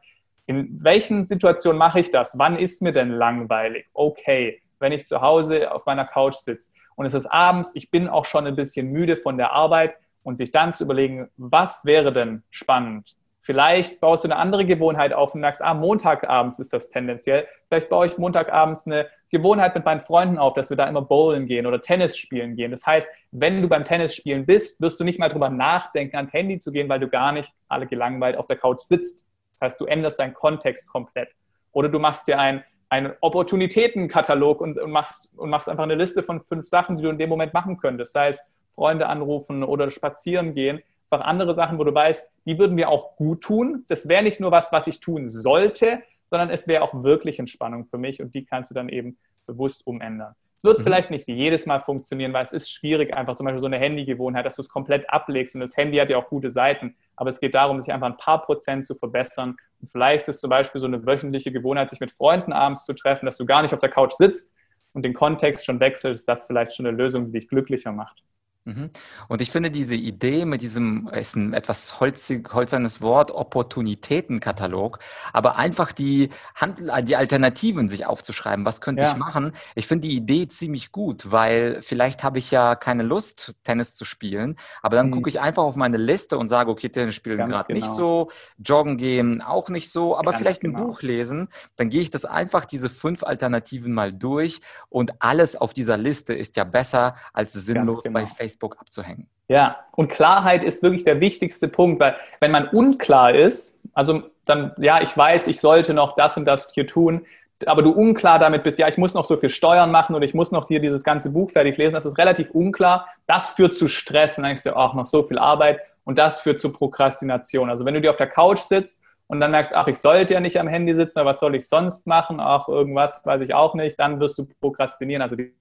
in 0.46 0.78
welchen 0.82 1.24
Situationen 1.24 1.78
mache 1.78 2.00
ich 2.00 2.10
das? 2.10 2.38
Wann 2.38 2.56
ist 2.56 2.82
mir 2.82 2.92
denn 2.92 3.10
langweilig? 3.10 3.86
Okay, 3.92 4.62
wenn 4.78 4.92
ich 4.92 5.06
zu 5.06 5.20
Hause 5.20 5.72
auf 5.72 5.86
meiner 5.86 6.04
Couch 6.04 6.34
sitze 6.34 6.72
und 6.96 7.06
es 7.06 7.14
ist 7.14 7.26
abends, 7.26 7.72
ich 7.74 7.90
bin 7.90 8.08
auch 8.08 8.24
schon 8.24 8.46
ein 8.46 8.56
bisschen 8.56 8.90
müde 8.90 9.16
von 9.16 9.36
der 9.36 9.52
Arbeit 9.52 9.94
und 10.22 10.38
sich 10.38 10.50
dann 10.50 10.72
zu 10.72 10.84
überlegen, 10.84 11.28
was 11.36 11.84
wäre 11.84 12.12
denn 12.12 12.42
spannend? 12.50 13.14
Vielleicht 13.44 13.98
baust 13.98 14.22
du 14.22 14.28
eine 14.28 14.36
andere 14.36 14.64
Gewohnheit 14.64 15.12
auf 15.12 15.34
und 15.34 15.40
merkst, 15.40 15.62
ah, 15.62 15.74
Montagabends 15.74 16.60
ist 16.60 16.72
das 16.72 16.90
tendenziell. 16.90 17.48
Vielleicht 17.66 17.88
baue 17.88 18.06
ich 18.06 18.16
Montagabends 18.16 18.86
eine 18.86 19.08
Gewohnheit 19.30 19.74
mit 19.74 19.84
meinen 19.84 19.98
Freunden 19.98 20.38
auf, 20.38 20.54
dass 20.54 20.70
wir 20.70 20.76
da 20.76 20.86
immer 20.86 21.02
bowlen 21.02 21.46
gehen 21.46 21.66
oder 21.66 21.80
Tennis 21.80 22.16
spielen 22.16 22.54
gehen. 22.54 22.70
Das 22.70 22.86
heißt, 22.86 23.08
wenn 23.32 23.60
du 23.60 23.68
beim 23.68 23.84
Tennis 23.84 24.14
spielen 24.14 24.46
bist, 24.46 24.80
wirst 24.80 25.00
du 25.00 25.04
nicht 25.04 25.18
mal 25.18 25.28
drüber 25.28 25.50
nachdenken, 25.50 26.14
ans 26.14 26.32
Handy 26.32 26.58
zu 26.58 26.70
gehen, 26.70 26.88
weil 26.88 27.00
du 27.00 27.08
gar 27.08 27.32
nicht 27.32 27.52
alle 27.68 27.88
gelangweilt 27.88 28.36
auf 28.36 28.46
der 28.46 28.56
Couch 28.56 28.78
sitzt. 28.78 29.26
Das 29.54 29.72
heißt, 29.72 29.80
du 29.80 29.86
änderst 29.86 30.20
deinen 30.20 30.34
Kontext 30.34 30.88
komplett. 30.88 31.30
Oder 31.72 31.88
du 31.88 31.98
machst 31.98 32.28
dir 32.28 32.38
ein 32.38 32.62
einen 32.92 33.14
Opportunitätenkatalog 33.22 34.60
und, 34.60 34.78
und, 34.78 34.90
machst, 34.90 35.30
und 35.38 35.48
machst 35.48 35.70
einfach 35.70 35.84
eine 35.84 35.94
Liste 35.94 36.22
von 36.22 36.42
fünf 36.42 36.66
Sachen, 36.66 36.98
die 36.98 37.02
du 37.02 37.08
in 37.08 37.16
dem 37.16 37.30
Moment 37.30 37.54
machen 37.54 37.78
könntest. 37.78 38.12
Sei 38.12 38.28
es 38.28 38.46
Freunde 38.74 39.06
anrufen 39.06 39.64
oder 39.64 39.90
spazieren 39.90 40.54
gehen. 40.54 40.82
Einfach 41.12 41.26
andere 41.26 41.52
Sachen, 41.52 41.78
wo 41.78 41.84
du 41.84 41.94
weißt, 41.94 42.30
die 42.46 42.58
würden 42.58 42.74
mir 42.74 42.88
auch 42.88 43.16
gut 43.16 43.42
tun. 43.42 43.84
Das 43.88 44.08
wäre 44.08 44.22
nicht 44.22 44.40
nur 44.40 44.50
was, 44.50 44.72
was 44.72 44.86
ich 44.86 45.00
tun 45.00 45.28
sollte, 45.28 46.02
sondern 46.26 46.48
es 46.48 46.66
wäre 46.66 46.82
auch 46.82 47.02
wirklich 47.02 47.38
Entspannung 47.38 47.84
für 47.84 47.98
mich 47.98 48.22
und 48.22 48.34
die 48.34 48.46
kannst 48.46 48.70
du 48.70 48.74
dann 48.74 48.88
eben 48.88 49.18
bewusst 49.46 49.86
umändern. 49.86 50.34
Es 50.56 50.64
wird 50.64 50.78
mhm. 50.78 50.84
vielleicht 50.84 51.10
nicht 51.10 51.28
jedes 51.28 51.66
Mal 51.66 51.80
funktionieren, 51.80 52.32
weil 52.32 52.44
es 52.44 52.52
ist 52.52 52.70
schwierig, 52.70 53.12
einfach 53.12 53.34
zum 53.34 53.44
Beispiel 53.44 53.60
so 53.60 53.66
eine 53.66 53.78
Handygewohnheit, 53.78 54.46
dass 54.46 54.56
du 54.56 54.62
es 54.62 54.70
komplett 54.70 55.10
ablegst 55.10 55.54
und 55.54 55.60
das 55.60 55.76
Handy 55.76 55.98
hat 55.98 56.08
ja 56.08 56.16
auch 56.16 56.28
gute 56.28 56.50
Seiten, 56.50 56.96
aber 57.16 57.28
es 57.28 57.40
geht 57.40 57.54
darum, 57.54 57.78
sich 57.80 57.92
einfach 57.92 58.06
ein 58.06 58.16
paar 58.16 58.40
Prozent 58.40 58.86
zu 58.86 58.94
verbessern. 58.94 59.56
Und 59.82 59.90
vielleicht 59.90 60.28
ist 60.28 60.40
zum 60.40 60.48
Beispiel 60.48 60.80
so 60.80 60.86
eine 60.86 61.04
wöchentliche 61.04 61.52
Gewohnheit, 61.52 61.90
sich 61.90 62.00
mit 62.00 62.12
Freunden 62.12 62.54
abends 62.54 62.86
zu 62.86 62.94
treffen, 62.94 63.26
dass 63.26 63.36
du 63.36 63.44
gar 63.44 63.60
nicht 63.60 63.74
auf 63.74 63.80
der 63.80 63.90
Couch 63.90 64.12
sitzt 64.12 64.54
und 64.94 65.04
den 65.04 65.12
Kontext 65.12 65.66
schon 65.66 65.78
wechselst, 65.78 66.26
das 66.26 66.44
vielleicht 66.44 66.74
schon 66.74 66.86
eine 66.86 66.96
Lösung, 66.96 67.26
die 67.26 67.32
dich 67.32 67.48
glücklicher 67.48 67.92
macht. 67.92 68.22
Mhm. 68.64 68.90
Und 69.26 69.40
ich 69.40 69.50
finde 69.50 69.72
diese 69.72 69.96
Idee 69.96 70.44
mit 70.44 70.60
diesem, 70.60 71.08
ist 71.08 71.34
ein 71.34 71.52
etwas 71.52 71.98
holzig, 71.98 72.52
holzernes 72.52 73.00
Wort, 73.00 73.32
Opportunitätenkatalog, 73.32 75.00
aber 75.32 75.56
einfach 75.56 75.90
die, 75.90 76.30
Handel, 76.54 77.02
die 77.02 77.16
Alternativen 77.16 77.88
sich 77.88 78.06
aufzuschreiben, 78.06 78.64
was 78.64 78.80
könnte 78.80 79.02
ja. 79.02 79.10
ich 79.10 79.16
machen? 79.16 79.52
Ich 79.74 79.88
finde 79.88 80.06
die 80.06 80.14
Idee 80.14 80.46
ziemlich 80.46 80.92
gut, 80.92 81.32
weil 81.32 81.82
vielleicht 81.82 82.22
habe 82.22 82.38
ich 82.38 82.52
ja 82.52 82.76
keine 82.76 83.02
Lust, 83.02 83.54
Tennis 83.64 83.96
zu 83.96 84.04
spielen, 84.04 84.56
aber 84.80 84.94
dann 84.94 85.08
mhm. 85.08 85.12
gucke 85.12 85.28
ich 85.28 85.40
einfach 85.40 85.64
auf 85.64 85.74
meine 85.74 85.96
Liste 85.96 86.38
und 86.38 86.48
sage, 86.48 86.70
okay, 86.70 86.88
Tennis 86.88 87.16
spielen 87.16 87.38
gerade 87.38 87.66
genau. 87.66 87.80
nicht 87.80 87.88
so, 87.88 88.30
joggen 88.58 88.96
gehen 88.96 89.42
auch 89.42 89.70
nicht 89.70 89.90
so, 89.90 90.16
aber 90.16 90.30
Ganz 90.30 90.42
vielleicht 90.42 90.60
genau. 90.60 90.78
ein 90.78 90.84
Buch 90.84 91.02
lesen, 91.02 91.48
dann 91.74 91.90
gehe 91.90 92.00
ich 92.00 92.10
das 92.10 92.24
einfach, 92.24 92.64
diese 92.64 92.90
fünf 92.90 93.24
Alternativen 93.24 93.92
mal 93.92 94.12
durch 94.12 94.60
und 94.88 95.20
alles 95.20 95.56
auf 95.56 95.72
dieser 95.72 95.96
Liste 95.96 96.32
ist 96.32 96.56
ja 96.56 96.62
besser 96.62 97.16
als 97.32 97.54
sinnlos 97.54 98.04
genau. 98.04 98.20
bei 98.20 98.26
Facebook 98.28 98.51
Facebook 98.52 98.76
abzuhängen. 98.78 99.26
Ja, 99.48 99.80
und 99.92 100.08
Klarheit 100.08 100.64
ist 100.64 100.82
wirklich 100.82 101.04
der 101.04 101.20
wichtigste 101.20 101.68
Punkt, 101.68 102.00
weil 102.00 102.16
wenn 102.40 102.50
man 102.50 102.68
unklar 102.68 103.34
ist, 103.34 103.80
also 103.92 104.22
dann, 104.44 104.72
ja, 104.78 105.02
ich 105.02 105.16
weiß, 105.16 105.46
ich 105.46 105.60
sollte 105.60 105.94
noch 105.94 106.16
das 106.16 106.36
und 106.36 106.44
das 106.44 106.70
hier 106.72 106.86
tun, 106.86 107.26
aber 107.66 107.82
du 107.82 107.90
unklar 107.90 108.38
damit 108.38 108.64
bist, 108.64 108.78
ja, 108.78 108.88
ich 108.88 108.98
muss 108.98 109.14
noch 109.14 109.24
so 109.24 109.36
viel 109.36 109.50
Steuern 109.50 109.90
machen 109.90 110.16
oder 110.16 110.24
ich 110.24 110.34
muss 110.34 110.50
noch 110.50 110.66
hier 110.66 110.80
dieses 110.80 111.04
ganze 111.04 111.30
Buch 111.30 111.50
fertig 111.50 111.76
lesen, 111.76 111.94
das 111.94 112.06
ist 112.06 112.18
relativ 112.18 112.50
unklar. 112.50 113.08
Das 113.26 113.50
führt 113.50 113.74
zu 113.74 113.88
Stress 113.88 114.36
und 114.36 114.42
dann 114.42 114.50
denkst 114.50 114.64
du, 114.64 114.74
ach, 114.74 114.94
noch 114.94 115.04
so 115.04 115.22
viel 115.22 115.38
Arbeit 115.38 115.80
und 116.04 116.18
das 116.18 116.40
führt 116.40 116.58
zu 116.58 116.72
Prokrastination. 116.72 117.70
Also 117.70 117.84
wenn 117.84 117.94
du 117.94 118.00
dir 118.00 118.10
auf 118.10 118.16
der 118.16 118.28
Couch 118.28 118.58
sitzt 118.58 119.00
und 119.28 119.40
dann 119.40 119.52
merkst, 119.52 119.74
ach, 119.74 119.86
ich 119.86 119.98
sollte 119.98 120.34
ja 120.34 120.40
nicht 120.40 120.58
am 120.58 120.66
Handy 120.66 120.94
sitzen, 120.94 121.20
aber 121.20 121.30
was 121.30 121.40
soll 121.40 121.54
ich 121.54 121.68
sonst 121.68 122.06
machen? 122.06 122.40
Ach, 122.40 122.68
irgendwas 122.68 123.20
weiß 123.24 123.40
ich 123.42 123.54
auch 123.54 123.74
nicht, 123.74 123.98
dann 123.98 124.18
wirst 124.18 124.38
du 124.38 124.46
prokrastinieren. 124.60 125.22
Also 125.22 125.36
die 125.36 125.54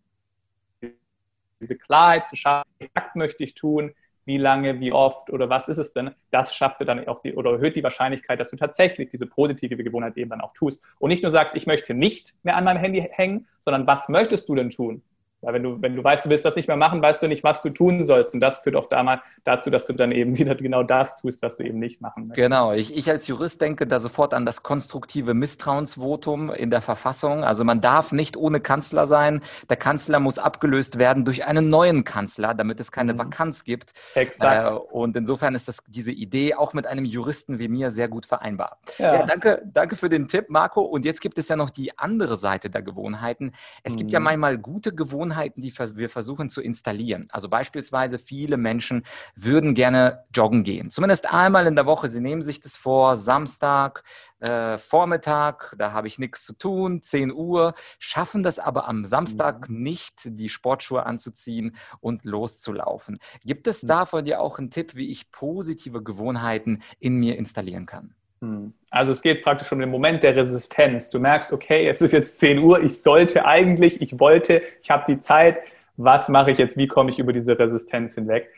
diese 1.61 1.77
Klarheit 1.77 2.25
zu 2.25 2.35
schaffen, 2.35 2.69
was 2.93 3.15
möchte 3.15 3.43
ich 3.43 3.55
tun, 3.55 3.93
wie 4.25 4.37
lange, 4.37 4.79
wie 4.79 4.91
oft 4.91 5.29
oder 5.31 5.49
was 5.49 5.67
ist 5.67 5.77
es 5.77 5.93
denn, 5.93 6.11
das 6.29 6.53
schafft 6.55 6.81
dann 6.81 7.07
auch 7.07 7.21
die 7.21 7.33
oder 7.33 7.51
erhöht 7.53 7.75
die 7.75 7.83
Wahrscheinlichkeit, 7.83 8.39
dass 8.39 8.51
du 8.51 8.55
tatsächlich 8.55 9.09
diese 9.09 9.25
positive 9.25 9.83
Gewohnheit 9.83 10.17
eben 10.17 10.29
dann 10.29 10.41
auch 10.41 10.53
tust. 10.53 10.83
Und 10.99 11.09
nicht 11.09 11.23
nur 11.23 11.31
sagst, 11.31 11.55
ich 11.55 11.65
möchte 11.65 11.93
nicht 11.93 12.33
mehr 12.43 12.55
an 12.55 12.63
meinem 12.63 12.77
Handy 12.77 13.01
hängen, 13.11 13.47
sondern 13.59 13.87
was 13.87 14.09
möchtest 14.09 14.47
du 14.49 14.55
denn 14.55 14.69
tun? 14.69 15.01
Weil 15.41 15.55
wenn 15.55 15.63
du, 15.63 15.81
wenn 15.81 15.95
du 15.95 16.03
weißt, 16.03 16.25
du 16.25 16.29
willst 16.29 16.45
das 16.45 16.55
nicht 16.55 16.67
mehr 16.67 16.77
machen, 16.77 17.01
weißt 17.01 17.23
du 17.23 17.27
nicht, 17.27 17.43
was 17.43 17.61
du 17.61 17.69
tun 17.71 18.03
sollst. 18.05 18.33
Und 18.33 18.41
das 18.41 18.59
führt 18.59 18.75
oft 18.75 18.93
einmal 18.93 19.21
dazu, 19.43 19.71
dass 19.71 19.87
du 19.87 19.93
dann 19.93 20.11
eben 20.11 20.37
wieder 20.37 20.55
genau 20.55 20.83
das 20.83 21.17
tust, 21.17 21.41
was 21.41 21.57
du 21.57 21.63
eben 21.63 21.79
nicht 21.79 21.99
machen 21.99 22.27
möchtest. 22.27 22.43
Genau. 22.43 22.73
Ich, 22.73 22.95
ich 22.95 23.09
als 23.09 23.27
Jurist 23.27 23.59
denke 23.59 23.87
da 23.87 23.99
sofort 23.99 24.33
an 24.33 24.45
das 24.45 24.61
konstruktive 24.61 25.33
Misstrauensvotum 25.33 26.51
in 26.51 26.69
der 26.69 26.81
Verfassung. 26.81 27.43
Also 27.43 27.63
man 27.63 27.81
darf 27.81 28.11
nicht 28.11 28.37
ohne 28.37 28.59
Kanzler 28.59 29.07
sein. 29.07 29.41
Der 29.69 29.77
Kanzler 29.77 30.19
muss 30.19 30.37
abgelöst 30.37 30.99
werden 30.99 31.25
durch 31.25 31.45
einen 31.45 31.69
neuen 31.69 32.03
Kanzler, 32.03 32.53
damit 32.53 32.79
es 32.79 32.91
keine 32.91 33.13
mhm. 33.13 33.19
Vakanz 33.19 33.63
gibt. 33.63 33.93
Exakt. 34.13 34.69
Äh, 34.69 34.73
und 34.73 35.17
insofern 35.17 35.55
ist 35.55 35.67
das, 35.67 35.83
diese 35.87 36.11
Idee 36.11 36.53
auch 36.53 36.73
mit 36.73 36.85
einem 36.85 37.05
Juristen 37.05 37.57
wie 37.57 37.67
mir 37.67 37.89
sehr 37.89 38.07
gut 38.07 38.27
vereinbar. 38.27 38.77
Ja. 38.99 39.15
ja. 39.15 39.25
danke, 39.25 39.63
danke 39.65 39.95
für 39.95 40.09
den 40.09 40.27
Tipp, 40.27 40.49
Marco. 40.49 40.81
Und 40.81 41.03
jetzt 41.03 41.19
gibt 41.19 41.39
es 41.39 41.49
ja 41.49 41.55
noch 41.55 41.71
die 41.71 41.97
andere 41.97 42.37
Seite 42.37 42.69
der 42.69 42.83
Gewohnheiten. 42.83 43.53
Es 43.83 43.93
mhm. 43.93 43.97
gibt 43.97 44.11
ja 44.11 44.19
mhm. 44.19 44.25
manchmal 44.25 44.57
gute 44.59 44.93
Gewohnheiten, 44.93 45.30
Gewohnheiten, 45.31 45.61
die 45.61 45.73
wir 45.77 46.09
versuchen 46.09 46.49
zu 46.49 46.61
installieren. 46.61 47.27
Also 47.31 47.47
beispielsweise 47.47 48.17
viele 48.17 48.57
Menschen 48.57 49.03
würden 49.35 49.75
gerne 49.75 50.25
joggen 50.35 50.63
gehen. 50.63 50.89
Zumindest 50.89 51.31
einmal 51.31 51.67
in 51.67 51.75
der 51.75 51.85
Woche. 51.85 52.09
Sie 52.09 52.19
nehmen 52.19 52.41
sich 52.41 52.59
das 52.59 52.75
vor, 52.75 53.15
Samstag, 53.15 54.03
äh, 54.39 54.77
Vormittag, 54.77 55.73
da 55.77 55.93
habe 55.93 56.07
ich 56.07 56.19
nichts 56.19 56.43
zu 56.45 56.53
tun, 56.53 57.01
10 57.01 57.31
Uhr, 57.31 57.73
schaffen 57.99 58.43
das 58.43 58.59
aber 58.59 58.87
am 58.87 59.05
Samstag 59.05 59.67
ja. 59.69 59.73
nicht, 59.73 60.21
die 60.25 60.49
Sportschuhe 60.49 61.05
anzuziehen 61.05 61.75
und 62.01 62.25
loszulaufen. 62.25 63.17
Gibt 63.45 63.67
es 63.67 63.81
da 63.81 64.05
von 64.05 64.25
dir 64.25 64.41
auch 64.41 64.59
einen 64.59 64.69
Tipp, 64.69 64.95
wie 64.95 65.09
ich 65.11 65.31
positive 65.31 66.03
Gewohnheiten 66.03 66.81
in 66.99 67.15
mir 67.15 67.37
installieren 67.37 67.85
kann? 67.85 68.15
Hm. 68.41 68.73
Also 68.89 69.11
es 69.11 69.21
geht 69.21 69.43
praktisch 69.43 69.71
um 69.71 69.79
den 69.79 69.89
Moment 69.89 70.23
der 70.23 70.35
Resistenz. 70.35 71.09
Du 71.09 71.19
merkst, 71.19 71.53
okay, 71.53 71.87
es 71.87 72.01
ist 72.01 72.11
jetzt 72.11 72.39
10 72.39 72.59
Uhr, 72.59 72.83
ich 72.83 73.01
sollte 73.01 73.45
eigentlich, 73.45 74.01
ich 74.01 74.19
wollte, 74.19 74.61
ich 74.81 74.89
habe 74.89 75.03
die 75.07 75.19
Zeit, 75.19 75.59
was 75.97 76.27
mache 76.29 76.51
ich 76.51 76.57
jetzt, 76.57 76.77
wie 76.77 76.87
komme 76.87 77.11
ich 77.11 77.19
über 77.19 77.33
diese 77.33 77.57
Resistenz 77.57 78.15
hinweg? 78.15 78.49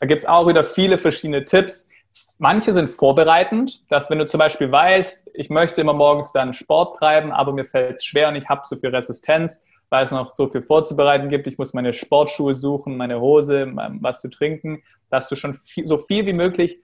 Da 0.00 0.06
gibt 0.06 0.22
es 0.22 0.28
auch 0.28 0.48
wieder 0.48 0.64
viele 0.64 0.98
verschiedene 0.98 1.44
Tipps. 1.44 1.88
Manche 2.38 2.72
sind 2.72 2.90
vorbereitend, 2.90 3.90
dass 3.90 4.10
wenn 4.10 4.18
du 4.18 4.26
zum 4.26 4.38
Beispiel 4.38 4.72
weißt, 4.72 5.30
ich 5.34 5.50
möchte 5.50 5.80
immer 5.80 5.92
morgens 5.92 6.32
dann 6.32 6.52
Sport 6.52 6.98
treiben, 6.98 7.30
aber 7.30 7.52
mir 7.52 7.64
fällt 7.64 7.96
es 7.96 8.04
schwer 8.04 8.28
und 8.28 8.36
ich 8.36 8.48
habe 8.48 8.62
so 8.64 8.76
viel 8.76 8.90
Resistenz, 8.90 9.62
weil 9.90 10.04
es 10.04 10.10
noch 10.10 10.34
so 10.34 10.48
viel 10.48 10.62
vorzubereiten 10.62 11.28
gibt. 11.28 11.46
Ich 11.46 11.58
muss 11.58 11.74
meine 11.74 11.92
Sportschuhe 11.92 12.54
suchen, 12.54 12.96
meine 12.96 13.20
Hose, 13.20 13.70
was 14.00 14.20
zu 14.20 14.28
trinken, 14.28 14.82
dass 15.10 15.28
du 15.28 15.36
schon 15.36 15.54
viel, 15.54 15.86
so 15.86 15.98
viel 15.98 16.26
wie 16.26 16.32
möglich 16.32 16.80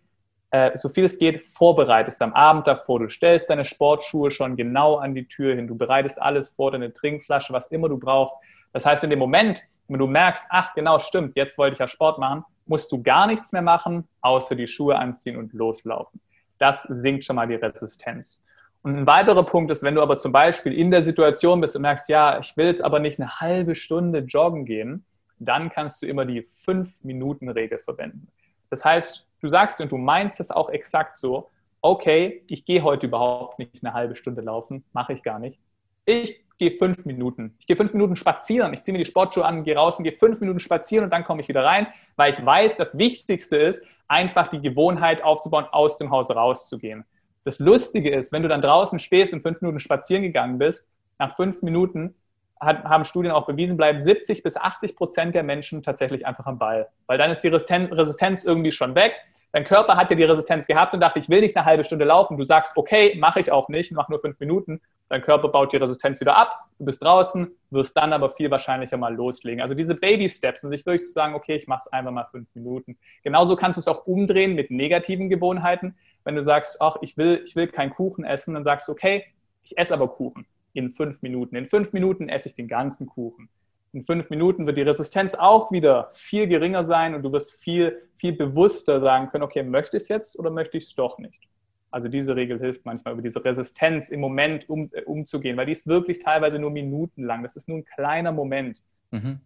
äh, 0.51 0.77
so 0.77 0.89
viel 0.89 1.05
es 1.05 1.19
geht, 1.19 1.45
vorbereitest 1.45 2.23
am 2.23 2.33
Abend 2.33 2.67
davor. 2.67 3.01
Du 3.01 3.09
stellst 3.09 3.51
deine 3.51 3.65
Sportschuhe 3.65 4.31
schon 4.31 4.57
genau 4.57 4.97
an 4.97 5.15
die 5.15 5.27
Tür 5.27 5.55
hin. 5.55 5.67
Du 5.67 5.77
bereitest 5.77 6.21
alles 6.21 6.51
vor, 6.51 6.71
deine 6.71 6.93
Trinkflasche, 6.93 7.53
was 7.53 7.69
immer 7.69 7.89
du 7.89 7.99
brauchst. 7.99 8.37
Das 8.73 8.87
heißt, 8.87 9.05
in 9.05 9.11
dem 9.11 9.19
Moment, 9.19 9.63
wenn 9.89 9.99
du 9.99 10.07
merkst, 10.07 10.47
ach 10.51 10.75
genau, 10.75 10.99
stimmt, 10.99 11.37
jetzt 11.37 11.59
wollte 11.59 11.75
ich 11.75 11.79
ja 11.79 11.89
Sport 11.89 12.19
machen, 12.19 12.45
musst 12.67 12.91
du 12.93 13.03
gar 13.03 13.27
nichts 13.27 13.53
mehr 13.53 13.63
machen, 13.63 14.09
außer 14.21 14.55
die 14.55 14.67
Schuhe 14.67 14.97
anziehen 14.97 15.37
und 15.37 15.53
loslaufen. 15.53 16.21
Das 16.59 16.83
sinkt 16.83 17.25
schon 17.25 17.37
mal 17.37 17.47
die 17.47 17.55
Resistenz. 17.55 18.41
Und 18.83 18.97
ein 18.97 19.07
weiterer 19.07 19.45
Punkt 19.45 19.71
ist, 19.71 19.83
wenn 19.83 19.95
du 19.95 20.03
aber 20.03 20.17
zum 20.17 20.33
Beispiel 20.33 20.73
in 20.73 20.91
der 20.91 21.03
Situation 21.03 21.61
bist 21.61 21.75
und 21.75 21.83
merkst, 21.83 22.09
ja, 22.09 22.39
ich 22.39 22.57
will 22.57 22.67
jetzt 22.67 22.83
aber 22.83 23.01
nicht 23.01 23.21
eine 23.21 23.41
halbe 23.41 23.75
Stunde 23.75 24.21
joggen 24.21 24.65
gehen, 24.65 25.05
dann 25.39 25.71
kannst 25.71 26.03
du 26.03 26.07
immer 26.07 26.25
die 26.25 26.43
5-Minuten-Regel 26.43 27.79
verwenden. 27.79 28.29
Das 28.71 28.85
heißt, 28.85 29.26
du 29.41 29.49
sagst 29.49 29.81
und 29.81 29.93
du 29.93 29.99
meinst 29.99 30.41
es 30.41 30.51
auch 30.51 30.71
exakt 30.71 31.17
so, 31.17 31.51
okay, 31.83 32.43
ich 32.49 32.65
gehe 32.65 32.83
heute 32.83 33.07
überhaupt 33.07 33.59
nicht 33.59 33.83
eine 33.83 33.93
halbe 33.93 34.17
Stunde 34.17 34.41
laufen, 34.41 34.85
mache 34.93 35.13
ich 35.13 35.23
gar 35.23 35.39
nicht. 35.39 35.59
Ich 36.05 36.43
gehe 36.59 36.71
fünf 36.71 37.05
Minuten. 37.05 37.55
Ich 37.59 37.67
gehe 37.67 37.77
fünf 37.77 37.93
Minuten 37.93 38.17
spazieren. 38.17 38.73
Ich 38.73 38.83
ziehe 38.83 38.93
mir 38.93 39.05
die 39.05 39.11
Sportschuhe 39.11 39.45
an, 39.45 39.65
gehe 39.65 39.77
raus 39.77 39.99
und 39.99 40.05
gehe 40.05 40.13
fünf 40.13 40.41
Minuten 40.41 40.61
spazieren 40.61 41.05
und 41.05 41.11
dann 41.11 41.25
komme 41.25 41.43
ich 41.43 41.49
wieder 41.49 41.65
rein, 41.65 41.87
weil 42.17 42.33
ich 42.33 42.45
weiß, 42.45 42.77
das 42.77 42.97
Wichtigste 42.99 43.57
ist, 43.57 43.85
einfach 44.09 44.49
die 44.49 44.61
Gewohnheit 44.61 45.23
aufzubauen, 45.23 45.67
aus 45.71 45.99
dem 45.99 46.11
Haus 46.11 46.31
rauszugehen. 46.31 47.05
Das 47.45 47.59
Lustige 47.59 48.11
ist, 48.11 48.33
wenn 48.33 48.43
du 48.43 48.49
dann 48.49 48.63
draußen 48.63 48.99
stehst 48.99 49.33
und 49.33 49.43
fünf 49.43 49.61
Minuten 49.61 49.81
spazieren 49.81 50.23
gegangen 50.23 50.59
bist, 50.59 50.91
nach 51.19 51.37
fünf 51.37 51.63
Minuten 51.63 52.15
hat, 52.61 52.85
haben 52.85 53.05
Studien 53.05 53.33
auch 53.33 53.47
bewiesen, 53.47 53.77
bleiben 53.77 53.99
70 53.99 54.43
bis 54.43 54.57
80 54.57 54.97
Prozent 54.97 55.35
der 55.35 55.43
Menschen 55.43 55.83
tatsächlich 55.83 56.27
einfach 56.27 56.47
am 56.47 56.59
Ball. 56.59 56.89
Weil 57.07 57.19
dann 57.19 57.31
ist 57.31 57.43
die 57.43 57.49
Resistenz 57.49 58.45
irgendwie 58.45 58.73
schon 58.73 58.95
weg. 58.95 59.15
Dein 59.53 59.65
Körper 59.65 59.97
hat 59.97 60.11
ja 60.11 60.17
die 60.17 60.25
Resistenz 60.25 60.67
gehabt 60.67 60.93
und 60.93 61.01
dachte, 61.01 61.19
ich 61.19 61.29
will 61.29 61.41
nicht 61.41 61.57
eine 61.57 61.65
halbe 61.65 61.85
Stunde 61.85 62.05
laufen. 62.05 62.37
Du 62.37 62.45
sagst, 62.45 62.73
okay, 62.77 63.17
mache 63.19 63.41
ich 63.41 63.53
auch 63.53 63.69
nicht, 63.69 63.93
mach 63.93 64.09
nur 64.09 64.21
fünf 64.21 64.39
Minuten. 64.41 64.81
Dein 65.09 65.23
Körper 65.23 65.49
baut 65.49 65.73
die 65.73 65.77
Resistenz 65.77 66.21
wieder 66.21 66.37
ab. 66.37 66.65
Du 66.79 66.85
bist 66.85 67.03
draußen, 67.03 67.51
wirst 67.71 67.97
dann 67.97 68.13
aber 68.13 68.31
viel 68.31 68.51
wahrscheinlicher 68.51 68.97
mal 68.97 69.15
loslegen. 69.15 69.61
Also 69.61 69.75
diese 69.75 69.95
Baby-Steps 69.95 70.65
und 70.65 70.71
sich 70.71 70.85
wirklich 70.85 71.07
zu 71.07 71.13
sagen, 71.13 71.35
okay, 71.35 71.57
ich 71.57 71.67
mache 71.67 71.83
es 71.87 71.93
einfach 71.93 72.11
mal 72.11 72.27
fünf 72.31 72.49
Minuten. 72.55 72.99
Genauso 73.23 73.57
kannst 73.57 73.77
du 73.77 73.81
es 73.81 73.89
auch 73.89 74.07
umdrehen 74.07 74.55
mit 74.55 74.71
negativen 74.71 75.29
Gewohnheiten. 75.29 75.97
Wenn 76.25 76.35
du 76.35 76.43
sagst, 76.43 76.81
ach, 76.81 76.97
ich 77.03 77.17
will, 77.17 77.43
ich 77.47 77.55
will 77.55 77.69
keinen 77.69 77.91
Kuchen 77.91 78.25
essen, 78.25 78.55
dann 78.55 78.65
sagst 78.65 78.89
du, 78.89 78.93
okay, 78.93 79.25
ich 79.63 79.79
esse 79.79 79.95
aber 79.95 80.09
Kuchen 80.09 80.47
in 80.77 80.91
fünf 80.91 81.23
Minuten. 81.23 81.57
In 81.57 81.67
fünf 81.67 81.93
Minuten 81.93 82.29
esse 82.29 82.49
ich 82.49 82.55
den 82.55 82.69
ganzen 82.69 83.07
Kuchen. 83.07 83.49
In 83.93 84.05
fünf 84.05 84.29
Minuten 84.31 84.67
wird 84.67 84.77
die 84.77 84.83
Resistenz 84.83 85.35
auch 85.35 85.73
wieder 85.73 86.11
viel 86.13 86.47
geringer 86.47 86.85
sein 86.85 87.15
und 87.15 87.23
du 87.23 87.33
wirst 87.33 87.53
viel, 87.55 88.03
viel 88.17 88.33
bewusster 88.33 89.01
sagen 89.01 89.29
können, 89.31 89.45
okay, 89.45 89.63
möchte 89.63 89.97
ich 89.97 90.05
es 90.05 90.09
jetzt 90.09 90.39
oder 90.39 90.51
möchte 90.51 90.77
ich 90.77 90.85
es 90.85 90.95
doch 90.95 91.19
nicht? 91.19 91.49
Also 91.91 92.09
diese 92.09 92.37
Regel 92.37 92.59
hilft 92.59 92.85
manchmal, 92.85 93.15
über 93.15 93.23
diese 93.23 93.43
Resistenz 93.43 94.11
im 94.11 94.21
Moment 94.21 94.69
um, 94.69 94.91
äh, 94.93 95.03
umzugehen, 95.05 95.57
weil 95.57 95.67
die 95.67 95.73
ist 95.73 95.87
wirklich 95.87 96.19
teilweise 96.19 96.59
nur 96.59 96.71
minutenlang. 96.71 97.43
Das 97.43 97.57
ist 97.57 97.69
nur 97.69 97.79
ein 97.79 97.85
kleiner 97.85 98.33
Moment. 98.33 98.83
Mhm. 99.13 99.41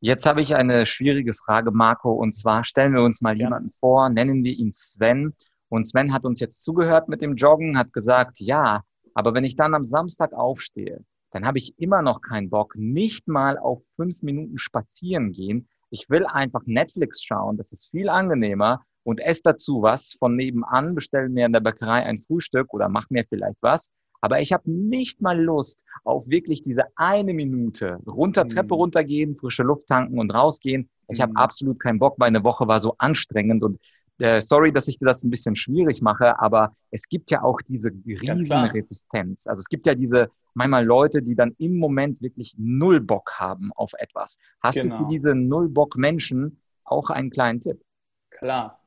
Jetzt 0.00 0.26
habe 0.26 0.40
ich 0.40 0.54
eine 0.54 0.84
schwierige 0.84 1.32
Frage, 1.32 1.70
Marco, 1.70 2.12
und 2.12 2.34
zwar 2.34 2.64
stellen 2.64 2.92
wir 2.92 3.02
uns 3.02 3.22
mal 3.22 3.38
ja. 3.38 3.46
jemanden 3.46 3.70
vor, 3.70 4.10
nennen 4.10 4.44
wir 4.44 4.52
ihn 4.52 4.72
Sven. 4.72 5.32
Und 5.68 5.86
Sven 5.86 6.12
hat 6.12 6.24
uns 6.24 6.40
jetzt 6.40 6.62
zugehört 6.64 7.08
mit 7.08 7.22
dem 7.22 7.36
Joggen, 7.36 7.78
hat 7.78 7.92
gesagt, 7.92 8.40
ja, 8.40 8.82
aber 9.14 9.34
wenn 9.34 9.44
ich 9.44 9.56
dann 9.56 9.74
am 9.74 9.84
Samstag 9.84 10.32
aufstehe, 10.32 11.04
dann 11.30 11.46
habe 11.46 11.58
ich 11.58 11.78
immer 11.78 12.02
noch 12.02 12.20
keinen 12.20 12.50
Bock, 12.50 12.74
nicht 12.76 13.26
mal 13.26 13.58
auf 13.58 13.82
fünf 13.96 14.22
Minuten 14.22 14.58
spazieren 14.58 15.32
gehen. 15.32 15.68
Ich 15.90 16.10
will 16.10 16.26
einfach 16.26 16.62
Netflix 16.66 17.22
schauen, 17.22 17.56
das 17.56 17.72
ist 17.72 17.90
viel 17.90 18.08
angenehmer 18.08 18.84
und 19.02 19.20
esse 19.20 19.42
dazu 19.44 19.82
was 19.82 20.16
von 20.18 20.36
nebenan, 20.36 20.94
bestelle 20.94 21.28
mir 21.28 21.46
in 21.46 21.52
der 21.52 21.60
Bäckerei 21.60 22.04
ein 22.04 22.18
Frühstück 22.18 22.72
oder 22.72 22.88
mach 22.88 23.08
mir 23.10 23.24
vielleicht 23.28 23.58
was. 23.60 23.90
Aber 24.22 24.40
ich 24.40 24.52
habe 24.52 24.70
nicht 24.70 25.20
mal 25.20 25.38
Lust 25.38 25.80
auf 26.04 26.26
wirklich 26.28 26.62
diese 26.62 26.84
eine 26.96 27.34
Minute 27.34 27.98
runter, 28.06 28.46
Treppe 28.46 28.74
mhm. 28.74 28.80
runtergehen, 28.80 29.36
frische 29.36 29.64
Luft 29.64 29.88
tanken 29.88 30.18
und 30.18 30.32
rausgehen. 30.32 30.88
Ich 31.08 31.20
habe 31.20 31.32
mhm. 31.32 31.36
absolut 31.36 31.80
keinen 31.80 31.98
Bock. 31.98 32.18
Meine 32.18 32.42
Woche 32.44 32.66
war 32.66 32.80
so 32.80 32.94
anstrengend 32.98 33.62
und 33.62 33.78
äh, 34.18 34.40
sorry, 34.40 34.72
dass 34.72 34.86
ich 34.86 34.98
dir 34.98 35.06
das 35.06 35.24
ein 35.24 35.30
bisschen 35.30 35.56
schwierig 35.56 36.00
mache, 36.00 36.38
aber 36.40 36.76
es 36.90 37.08
gibt 37.08 37.30
ja 37.32 37.42
auch 37.42 37.60
diese 37.60 37.90
Riesenresistenz. 38.06 39.46
Also 39.46 39.60
es 39.60 39.68
gibt 39.68 39.86
ja 39.86 39.94
diese 39.94 40.28
manchmal 40.54 40.84
Leute, 40.84 41.22
die 41.22 41.34
dann 41.34 41.54
im 41.58 41.78
Moment 41.78 42.22
wirklich 42.22 42.54
null 42.58 43.00
Bock 43.00 43.32
haben 43.34 43.72
auf 43.74 43.92
etwas. 43.98 44.38
Hast 44.60 44.76
genau. 44.76 44.84
du 44.84 45.04
für 45.04 45.08
genau. 45.08 45.10
diese 45.10 45.34
null 45.34 45.68
Bock 45.68 45.96
Menschen 45.96 46.60
auch 46.84 47.10
einen 47.10 47.30
kleinen 47.30 47.60
Tipp? 47.60 47.82
Klar. 48.30 48.81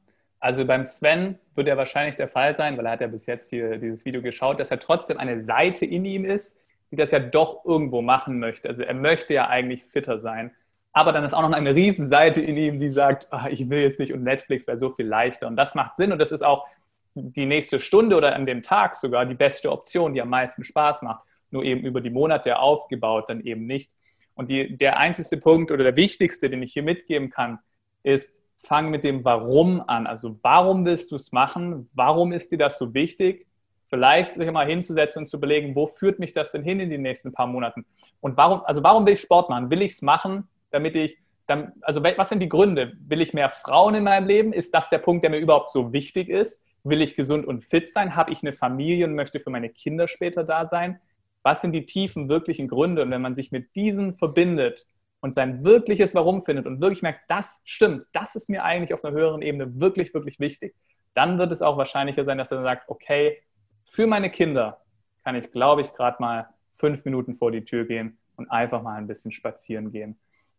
Also 0.45 0.65
beim 0.65 0.83
Sven 0.83 1.39
wird 1.55 1.67
er 1.67 1.77
wahrscheinlich 1.77 2.15
der 2.15 2.27
Fall 2.27 2.53
sein, 2.53 2.77
weil 2.77 2.85
er 2.85 2.91
hat 2.91 3.01
ja 3.01 3.07
bis 3.07 3.25
jetzt 3.25 3.49
hier 3.49 3.77
dieses 3.77 4.05
Video 4.05 4.21
geschaut, 4.21 4.59
dass 4.59 4.69
er 4.69 4.79
trotzdem 4.79 5.17
eine 5.17 5.41
Seite 5.41 5.85
in 5.85 6.05
ihm 6.05 6.23
ist, 6.23 6.59
die 6.91 6.95
das 6.95 7.11
ja 7.11 7.19
doch 7.19 7.65
irgendwo 7.65 8.01
machen 8.01 8.37
möchte. 8.39 8.69
Also 8.69 8.83
er 8.83 8.93
möchte 8.93 9.33
ja 9.33 9.47
eigentlich 9.47 9.85
fitter 9.85 10.17
sein 10.19 10.51
aber 10.95 11.11
dann 11.11 11.25
ist 11.25 11.33
auch 11.33 11.41
noch 11.41 11.51
eine 11.51 11.75
Riesenseite 11.75 12.39
in 12.39 12.55
ihm, 12.55 12.79
die 12.79 12.89
sagt, 12.89 13.27
ach, 13.29 13.47
ich 13.47 13.69
will 13.69 13.81
jetzt 13.81 13.99
nicht 13.99 14.13
und 14.13 14.23
Netflix 14.23 14.65
wäre 14.65 14.79
so 14.79 14.91
viel 14.91 15.05
leichter. 15.05 15.45
Und 15.47 15.57
das 15.57 15.75
macht 15.75 15.95
Sinn 15.95 16.13
und 16.13 16.19
das 16.19 16.31
ist 16.31 16.41
auch 16.41 16.65
die 17.13 17.45
nächste 17.45 17.81
Stunde 17.81 18.15
oder 18.15 18.33
an 18.33 18.45
dem 18.45 18.63
Tag 18.63 18.95
sogar 18.95 19.25
die 19.25 19.35
beste 19.35 19.73
Option, 19.73 20.13
die 20.13 20.21
am 20.21 20.29
meisten 20.29 20.63
Spaß 20.63 21.01
macht. 21.01 21.25
Nur 21.51 21.65
eben 21.65 21.85
über 21.85 21.99
die 21.99 22.09
Monate 22.09 22.59
aufgebaut, 22.59 23.25
dann 23.27 23.41
eben 23.41 23.65
nicht. 23.65 23.91
Und 24.35 24.49
die, 24.49 24.77
der 24.77 24.97
einzigste 24.97 25.35
Punkt 25.35 25.69
oder 25.69 25.83
der 25.83 25.97
wichtigste, 25.97 26.49
den 26.49 26.63
ich 26.63 26.71
hier 26.71 26.83
mitgeben 26.83 27.29
kann, 27.29 27.59
ist, 28.03 28.41
fang 28.57 28.89
mit 28.89 29.03
dem 29.03 29.24
Warum 29.24 29.81
an. 29.88 30.07
Also 30.07 30.38
warum 30.41 30.85
willst 30.85 31.12
du 31.12 31.15
es 31.15 31.31
machen? 31.31 31.89
Warum 31.93 32.31
ist 32.31 32.51
dir 32.51 32.57
das 32.57 32.77
so 32.77 32.93
wichtig? 32.93 33.47
Vielleicht 33.88 34.33
sich 34.33 34.51
mal 34.51 34.65
hinzusetzen 34.65 35.24
und 35.24 35.27
zu 35.27 35.38
überlegen, 35.38 35.75
wo 35.75 35.88
führt 35.88 36.19
mich 36.19 36.33
das 36.33 36.51
denn 36.51 36.63
hin 36.63 36.79
in 36.79 36.89
den 36.89 37.03
nächsten 37.03 37.31
paar 37.31 37.47
Monaten? 37.47 37.85
Und 38.19 38.35
warum, 38.35 38.62
also 38.65 38.81
warum 38.81 39.05
will 39.05 39.13
ich 39.13 39.21
Sport 39.21 39.50
machen? 39.50 39.69
Will 39.69 39.81
ich 39.81 39.93
es 39.93 40.01
machen, 40.01 40.47
damit 40.71 40.95
ich, 40.95 41.17
dann, 41.45 41.74
also 41.81 42.03
was 42.03 42.29
sind 42.29 42.39
die 42.39 42.50
Gründe? 42.50 42.93
Will 43.07 43.21
ich 43.21 43.33
mehr 43.33 43.51
Frauen 43.51 43.93
in 43.93 44.03
meinem 44.03 44.27
Leben? 44.27 44.53
Ist 44.53 44.74
das 44.74 44.89
der 44.89 44.97
Punkt, 44.97 45.24
der 45.24 45.29
mir 45.29 45.38
überhaupt 45.38 45.69
so 45.69 45.93
wichtig 45.93 46.29
ist? 46.29 46.65
Will 46.83 47.01
ich 47.01 47.15
gesund 47.15 47.45
und 47.45 47.63
fit 47.63 47.91
sein? 47.91 48.15
Habe 48.15 48.31
ich 48.31 48.41
eine 48.41 48.53
Familie 48.53 49.05
und 49.05 49.13
möchte 49.13 49.39
für 49.39 49.51
meine 49.51 49.69
Kinder 49.69 50.07
später 50.07 50.43
da 50.43 50.65
sein? 50.65 51.00
Was 51.43 51.62
sind 51.62 51.74
die 51.74 51.85
tiefen, 51.85 52.27
wirklichen 52.27 52.67
Gründe? 52.67 53.03
Und 53.03 53.12
wenn 53.12 53.21
man 53.21 53.35
sich 53.35 53.51
mit 53.51 53.75
diesen 53.75 54.15
verbindet 54.15 54.88
und 55.25 55.34
sein 55.34 55.65
wirkliches 55.65 56.13
Warum 56.13 56.44
findet 56.44 56.67
und 56.67 56.79
wirklich 56.82 57.01
merkt, 57.01 57.22
das 57.27 57.63
stimmt, 57.65 58.05
das 58.13 58.36
ist 58.36 58.48
mir 58.48 58.63
eigentlich 58.63 58.94
auf 58.94 59.03
einer 59.03 59.17
höheren 59.17 59.41
Ebene 59.41 59.79
wirklich, 59.79 60.13
wirklich 60.13 60.39
wichtig, 60.39 60.75
dann 61.15 61.39
wird 61.39 61.51
es 61.51 61.63
auch 61.63 61.77
wahrscheinlicher 61.77 62.25
sein, 62.25 62.38
dass 62.38 62.51
er 62.51 62.62
sagt, 62.62 62.88
okay, 62.89 63.41
für 63.86 64.05
meine 64.05 64.29
Kinder 64.29 64.82
kann 65.24 65.34
ich, 65.34 65.51
glaube 65.51 65.82
ich, 65.82 65.91
gerade 65.94 66.17
mal 66.20 66.48
fünf 66.75 67.05
Minuten 67.05 67.34
vor 67.34 67.51
die 67.51 67.65
Tür 67.65 67.86
gehen 67.86 68.20
und 68.36 68.51
einfach 68.51 68.84
mal 68.84 69.00
ein 69.00 69.08
bisschen 69.08 69.32
spazieren 69.32 69.91
gehen. 69.91 70.15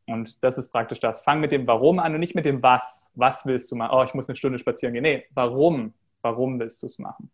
Und 0.08 0.42
das 0.42 0.58
ist 0.58 0.72
praktisch 0.72 0.98
das. 0.98 1.20
Fang 1.20 1.38
mit 1.38 1.52
dem 1.52 1.64
Warum 1.68 2.00
an 2.00 2.14
und 2.14 2.20
nicht 2.20 2.34
mit 2.34 2.44
dem 2.44 2.60
Was. 2.60 3.12
Was 3.14 3.46
willst 3.46 3.70
du 3.70 3.76
machen? 3.76 3.96
Oh, 3.96 4.02
ich 4.02 4.14
muss 4.14 4.28
eine 4.28 4.34
Stunde 4.34 4.58
spazieren 4.58 4.94
gehen. 4.94 5.02
Nee, 5.02 5.26
warum? 5.30 5.94
Warum 6.22 6.58
willst 6.58 6.82
du 6.82 6.86
es 6.86 6.98
machen? 6.98 7.30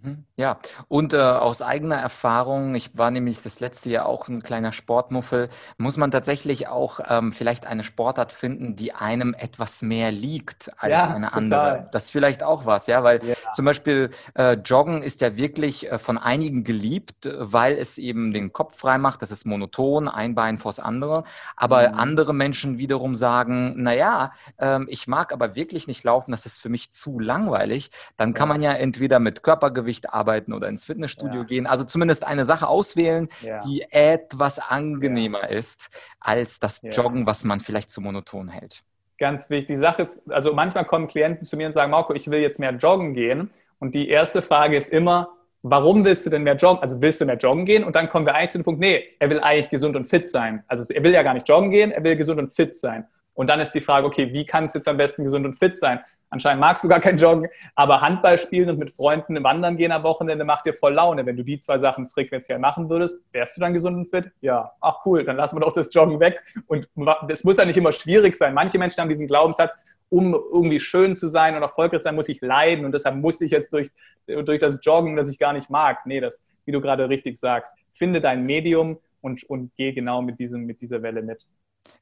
Mhm. 0.00 0.24
Ja, 0.36 0.58
und 0.88 1.12
äh, 1.12 1.18
aus 1.18 1.60
eigener 1.60 1.96
Erfahrung, 1.96 2.74
ich 2.74 2.96
war 2.96 3.10
nämlich 3.10 3.42
das 3.42 3.60
letzte 3.60 3.90
Jahr 3.90 4.06
auch 4.06 4.26
ein 4.28 4.42
kleiner 4.42 4.72
Sportmuffel, 4.72 5.50
muss 5.76 5.96
man 5.96 6.10
tatsächlich 6.10 6.68
auch 6.68 7.00
ähm, 7.08 7.32
vielleicht 7.32 7.66
eine 7.66 7.84
Sportart 7.84 8.32
finden, 8.32 8.74
die 8.74 8.94
einem 8.94 9.34
etwas 9.34 9.82
mehr 9.82 10.10
liegt 10.10 10.72
als 10.78 10.90
ja, 10.92 11.14
eine 11.14 11.34
andere. 11.34 11.60
Total. 11.60 11.88
Das 11.92 12.04
ist 12.04 12.10
vielleicht 12.10 12.42
auch 12.42 12.64
was, 12.64 12.86
ja, 12.86 13.04
weil 13.04 13.24
ja. 13.24 13.34
Zum 13.52 13.64
Beispiel 13.64 14.10
äh, 14.34 14.54
Joggen 14.54 15.02
ist 15.02 15.20
ja 15.20 15.36
wirklich 15.36 15.90
äh, 15.90 15.98
von 15.98 16.18
einigen 16.18 16.64
geliebt, 16.64 17.28
weil 17.38 17.76
es 17.76 17.98
eben 17.98 18.32
den 18.32 18.52
Kopf 18.52 18.76
frei 18.76 18.98
macht, 18.98 19.22
das 19.22 19.30
ist 19.30 19.46
monoton, 19.46 20.08
ein 20.08 20.34
Bein 20.34 20.58
vors 20.58 20.78
andere. 20.78 21.24
Aber 21.56 21.88
mhm. 21.88 21.98
andere 21.98 22.34
Menschen 22.34 22.78
wiederum 22.78 23.14
sagen, 23.14 23.82
naja, 23.82 24.32
ähm, 24.58 24.86
ich 24.88 25.06
mag 25.06 25.32
aber 25.32 25.54
wirklich 25.54 25.86
nicht 25.86 26.04
laufen, 26.04 26.30
das 26.30 26.46
ist 26.46 26.60
für 26.60 26.68
mich 26.68 26.90
zu 26.92 27.18
langweilig. 27.18 27.90
Dann 28.16 28.34
kann 28.34 28.48
man 28.48 28.62
ja 28.62 28.72
entweder 28.72 29.18
mit 29.18 29.42
Körpergewicht 29.42 30.10
arbeiten 30.10 30.52
oder 30.52 30.68
ins 30.68 30.84
Fitnessstudio 30.84 31.40
ja. 31.40 31.46
gehen. 31.46 31.66
Also 31.66 31.84
zumindest 31.84 32.24
eine 32.24 32.44
Sache 32.44 32.68
auswählen, 32.68 33.28
ja. 33.40 33.60
die 33.60 33.82
etwas 33.90 34.58
angenehmer 34.58 35.42
ja. 35.42 35.58
ist 35.58 35.90
als 36.20 36.58
das 36.58 36.82
Joggen, 36.82 37.26
was 37.26 37.44
man 37.44 37.60
vielleicht 37.60 37.90
zu 37.90 38.00
monoton 38.00 38.48
hält. 38.48 38.82
Ganz 39.22 39.50
wichtig. 39.50 39.76
Die 39.76 39.80
Sache, 39.80 40.08
also 40.30 40.52
manchmal 40.52 40.84
kommen 40.84 41.06
Klienten 41.06 41.44
zu 41.44 41.56
mir 41.56 41.68
und 41.68 41.72
sagen, 41.74 41.92
Marco, 41.92 42.12
ich 42.12 42.28
will 42.28 42.40
jetzt 42.40 42.58
mehr 42.58 42.72
joggen 42.72 43.14
gehen. 43.14 43.50
Und 43.78 43.94
die 43.94 44.08
erste 44.08 44.42
Frage 44.42 44.76
ist 44.76 44.92
immer, 44.92 45.28
warum 45.62 46.04
willst 46.04 46.26
du 46.26 46.30
denn 46.30 46.42
mehr 46.42 46.56
joggen? 46.56 46.82
Also 46.82 47.00
willst 47.00 47.20
du 47.20 47.24
mehr 47.24 47.36
joggen 47.36 47.64
gehen? 47.64 47.84
Und 47.84 47.94
dann 47.94 48.08
kommen 48.08 48.26
wir 48.26 48.34
eigentlich 48.34 48.50
zu 48.50 48.58
dem 48.58 48.64
Punkt, 48.64 48.80
nee, 48.80 49.04
er 49.20 49.30
will 49.30 49.38
eigentlich 49.38 49.70
gesund 49.70 49.94
und 49.94 50.06
fit 50.06 50.28
sein. 50.28 50.64
Also 50.66 50.92
er 50.92 51.04
will 51.04 51.12
ja 51.12 51.22
gar 51.22 51.34
nicht 51.34 51.48
joggen 51.48 51.70
gehen, 51.70 51.92
er 51.92 52.02
will 52.02 52.16
gesund 52.16 52.40
und 52.40 52.48
fit 52.48 52.74
sein. 52.74 53.06
Und 53.34 53.48
dann 53.48 53.60
ist 53.60 53.70
die 53.70 53.80
Frage, 53.80 54.08
okay, 54.08 54.32
wie 54.32 54.44
kannst 54.44 54.74
du 54.74 54.80
jetzt 54.80 54.88
am 54.88 54.96
besten 54.96 55.22
gesund 55.22 55.46
und 55.46 55.54
fit 55.54 55.78
sein? 55.78 56.00
Anscheinend 56.32 56.62
magst 56.62 56.82
du 56.82 56.88
gar 56.88 56.98
kein 56.98 57.18
Joggen, 57.18 57.46
aber 57.74 58.00
Handball 58.00 58.38
spielen 58.38 58.70
und 58.70 58.78
mit 58.78 58.90
Freunden 58.90 59.44
wandern 59.44 59.76
gehen 59.76 59.92
am 59.92 60.02
Wochenende 60.02 60.46
macht 60.46 60.64
dir 60.64 60.72
voll 60.72 60.94
Laune. 60.94 61.26
Wenn 61.26 61.36
du 61.36 61.44
die 61.44 61.58
zwei 61.58 61.76
Sachen 61.76 62.06
frequenziell 62.06 62.58
machen 62.58 62.88
würdest, 62.88 63.20
wärst 63.32 63.54
du 63.54 63.60
dann 63.60 63.74
gesund 63.74 63.98
und 63.98 64.06
fit? 64.06 64.32
Ja, 64.40 64.72
ach 64.80 65.04
cool, 65.04 65.24
dann 65.24 65.36
lassen 65.36 65.56
wir 65.56 65.60
doch 65.60 65.74
das 65.74 65.92
Joggen 65.92 66.20
weg. 66.20 66.40
Und 66.68 66.88
das 67.28 67.44
muss 67.44 67.58
ja 67.58 67.66
nicht 67.66 67.76
immer 67.76 67.92
schwierig 67.92 68.34
sein. 68.34 68.54
Manche 68.54 68.78
Menschen 68.78 69.02
haben 69.02 69.10
diesen 69.10 69.26
Glaubenssatz, 69.26 69.76
um 70.08 70.32
irgendwie 70.32 70.80
schön 70.80 71.14
zu 71.14 71.28
sein 71.28 71.54
und 71.54 71.60
erfolgreich 71.60 72.00
zu 72.00 72.04
sein, 72.04 72.14
muss 72.14 72.30
ich 72.30 72.40
leiden 72.40 72.86
und 72.86 72.92
deshalb 72.92 73.16
muss 73.16 73.38
ich 73.42 73.50
jetzt 73.50 73.70
durch, 73.74 73.90
durch 74.26 74.58
das 74.58 74.80
Joggen, 74.82 75.16
das 75.16 75.28
ich 75.28 75.38
gar 75.38 75.52
nicht 75.52 75.68
mag. 75.68 76.06
Nee, 76.06 76.20
das, 76.20 76.42
wie 76.64 76.72
du 76.72 76.80
gerade 76.80 77.10
richtig 77.10 77.36
sagst, 77.36 77.74
finde 77.92 78.22
dein 78.22 78.42
Medium 78.44 78.98
und, 79.20 79.44
und 79.44 79.70
geh 79.76 79.92
genau 79.92 80.22
mit, 80.22 80.38
diesem, 80.38 80.64
mit 80.64 80.80
dieser 80.80 81.02
Welle 81.02 81.20
mit. 81.20 81.46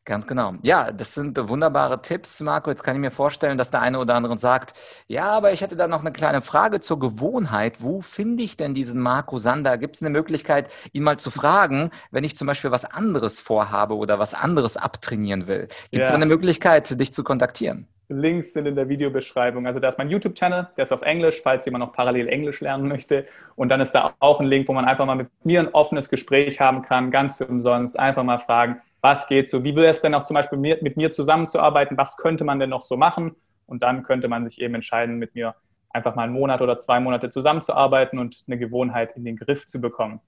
Ganz 0.06 0.26
genau. 0.26 0.54
Ja, 0.62 0.90
das 0.90 1.14
sind 1.14 1.38
wunderbare 1.48 2.02
Tipps, 2.02 2.40
Marco. 2.40 2.70
Jetzt 2.70 2.82
kann 2.82 2.96
ich 2.96 3.00
mir 3.00 3.10
vorstellen, 3.10 3.58
dass 3.58 3.70
der 3.70 3.80
eine 3.80 3.98
oder 3.98 4.14
andere 4.14 4.38
sagt, 4.38 4.72
ja, 5.06 5.28
aber 5.28 5.52
ich 5.52 5.60
hätte 5.60 5.76
da 5.76 5.86
noch 5.86 6.00
eine 6.00 6.10
kleine 6.10 6.40
Frage 6.40 6.80
zur 6.80 6.98
Gewohnheit. 6.98 7.76
Wo 7.80 8.00
finde 8.00 8.42
ich 8.42 8.56
denn 8.56 8.74
diesen 8.74 9.00
Marco 9.00 9.38
Sander? 9.38 9.78
Gibt 9.78 9.96
es 9.96 10.02
eine 10.02 10.10
Möglichkeit, 10.10 10.70
ihn 10.92 11.04
mal 11.04 11.18
zu 11.18 11.30
fragen, 11.30 11.90
wenn 12.10 12.24
ich 12.24 12.36
zum 12.36 12.46
Beispiel 12.46 12.70
was 12.70 12.86
anderes 12.86 13.40
vorhabe 13.40 13.94
oder 13.94 14.18
was 14.18 14.34
anderes 14.34 14.76
abtrainieren 14.76 15.46
will? 15.46 15.68
Gibt 15.92 16.04
es 16.04 16.10
ja. 16.10 16.16
eine 16.16 16.26
Möglichkeit, 16.26 16.98
dich 16.98 17.12
zu 17.12 17.22
kontaktieren? 17.22 17.86
Links 18.08 18.54
sind 18.54 18.66
in 18.66 18.74
der 18.74 18.88
Videobeschreibung. 18.88 19.66
Also 19.66 19.78
da 19.78 19.88
ist 19.88 19.98
mein 19.98 20.10
YouTube-Channel, 20.10 20.70
der 20.76 20.82
ist 20.82 20.92
auf 20.92 21.02
Englisch, 21.02 21.40
falls 21.42 21.64
jemand 21.64 21.84
noch 21.84 21.92
parallel 21.92 22.26
Englisch 22.28 22.60
lernen 22.60 22.88
möchte. 22.88 23.26
Und 23.54 23.68
dann 23.68 23.80
ist 23.80 23.92
da 23.92 24.14
auch 24.18 24.40
ein 24.40 24.46
Link, 24.46 24.66
wo 24.66 24.72
man 24.72 24.84
einfach 24.86 25.06
mal 25.06 25.14
mit 25.14 25.28
mir 25.44 25.60
ein 25.60 25.68
offenes 25.68 26.08
Gespräch 26.08 26.58
haben 26.58 26.82
kann, 26.82 27.12
ganz 27.12 27.36
für 27.36 27.46
umsonst. 27.46 27.98
Einfach 28.00 28.24
mal 28.24 28.38
fragen, 28.38 28.80
was 29.00 29.26
geht 29.26 29.48
so, 29.48 29.64
wie 29.64 29.74
wäre 29.74 29.88
es 29.88 30.00
denn 30.00 30.14
auch 30.14 30.24
zum 30.24 30.34
Beispiel 30.34 30.58
mit 30.58 30.96
mir 30.96 31.10
zusammenzuarbeiten, 31.10 31.96
was 31.96 32.16
könnte 32.16 32.44
man 32.44 32.58
denn 32.58 32.70
noch 32.70 32.82
so 32.82 32.96
machen? 32.96 33.36
Und 33.66 33.82
dann 33.82 34.02
könnte 34.02 34.28
man 34.28 34.48
sich 34.48 34.60
eben 34.60 34.74
entscheiden, 34.74 35.16
mit 35.16 35.34
mir 35.34 35.54
einfach 35.90 36.14
mal 36.14 36.24
einen 36.24 36.32
Monat 36.32 36.60
oder 36.60 36.78
zwei 36.78 37.00
Monate 37.00 37.28
zusammenzuarbeiten 37.28 38.18
und 38.18 38.44
eine 38.46 38.58
Gewohnheit 38.58 39.12
in 39.16 39.24
den 39.24 39.36
Griff 39.36 39.66
zu 39.66 39.80
bekommen. 39.80 40.20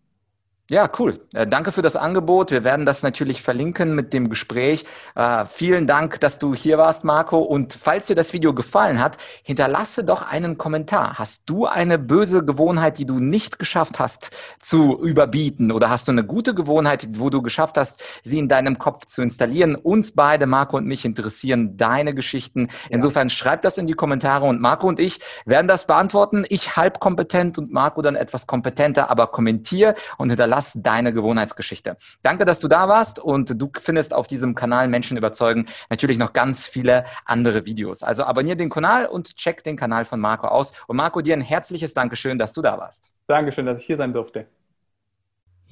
Ja, 0.73 0.91
cool. 0.99 1.19
Äh, 1.35 1.47
danke 1.47 1.71
für 1.71 1.83
das 1.83 1.97
Angebot. 1.97 2.51
Wir 2.51 2.65
werden 2.65 2.87
das 2.87 3.03
natürlich 3.03 3.43
verlinken 3.43 3.95
mit 3.95 4.15
dem 4.15 4.31
Gespräch. 4.31 4.87
Äh, 5.15 5.45
vielen 5.45 5.87
Dank, 5.87 6.19
dass 6.21 6.39
du 6.39 6.55
hier 6.55 6.79
warst, 6.79 7.05
Marco. 7.05 7.41
Und 7.41 7.79
falls 7.79 8.07
dir 8.07 8.17
das 8.17 8.33
Video 8.33 8.55
gefallen 8.55 8.99
hat, 8.99 9.19
hinterlasse 9.43 10.03
doch 10.03 10.23
einen 10.23 10.57
Kommentar. 10.57 11.19
Hast 11.19 11.43
du 11.45 11.67
eine 11.67 11.99
böse 11.99 12.43
Gewohnheit, 12.43 12.97
die 12.97 13.05
du 13.05 13.19
nicht 13.19 13.59
geschafft 13.59 14.01
hast 14.01 14.31
zu 14.63 14.99
überbieten? 14.99 15.73
Oder 15.73 15.91
hast 15.91 16.09
du 16.09 16.13
eine 16.13 16.25
gute 16.25 16.55
Gewohnheit, 16.55 17.07
wo 17.19 17.29
du 17.29 17.43
geschafft 17.43 17.77
hast, 17.77 18.03
sie 18.25 18.39
in 18.39 18.49
deinem 18.49 18.79
Kopf 18.79 19.05
zu 19.05 19.21
installieren? 19.21 19.75
Uns 19.75 20.13
beide, 20.13 20.47
Marco 20.47 20.79
und 20.79 20.87
mich, 20.87 21.05
interessieren 21.05 21.77
deine 21.77 22.15
Geschichten. 22.15 22.69
Insofern 22.89 23.29
schreib 23.29 23.61
das 23.61 23.77
in 23.77 23.87
die 23.87 23.93
Kommentare 23.93 24.47
und 24.47 24.63
Marco 24.63 24.89
und 24.89 25.01
ich 25.01 25.21
werden 25.45 25.69
das 25.69 25.87
beantworten. 25.87 26.47
Ich 26.49 26.77
halb 26.79 26.99
kompetent 26.99 27.59
und 27.59 27.71
Marco 27.73 28.01
dann 28.01 28.17
etwas 28.17 28.47
kompetenter, 28.47 29.11
aber 29.11 29.27
kommentier 29.27 29.95
und 30.17 30.31
hinterlasse 30.31 30.62
das 30.63 30.79
deine 30.81 31.13
Gewohnheitsgeschichte. 31.13 31.97
Danke, 32.23 32.45
dass 32.45 32.61
du 32.61 32.69
da 32.69 32.89
warst 32.89 33.19
und 33.19 33.61
du 33.61 33.71
findest 33.81 34.15
auf 34.15 34.27
diesem 34.27 34.55
Kanal 34.55 34.89
Menschen 34.89 35.17
überzeugen 35.17 35.67
natürlich 35.91 36.19
noch 36.19 36.33
ganz 36.33 36.67
viele 36.67 37.05
andere 37.25 37.67
Videos. 37.67 38.03
Also 38.03 38.25
abonniere 38.25 38.57
den 38.57 38.71
Kanal 38.71 39.07
und 39.07 39.37
check 39.37 39.65
den 39.65 39.77
Kanal 39.77 40.05
von 40.05 40.21
Marco 40.21 40.47
aus. 40.47 40.73
Und 40.87 40.97
Marco, 40.97 41.21
dir 41.21 41.35
ein 41.35 41.41
herzliches 41.41 41.95
Dankeschön, 41.95 42.39
dass 42.39 42.53
du 42.53 42.63
da 42.63 42.79
warst. 42.79 43.11
Dankeschön, 43.27 43.67
dass 43.67 43.81
ich 43.81 43.87
hier 43.87 43.97
sein 43.97 44.13
durfte. 44.13 44.47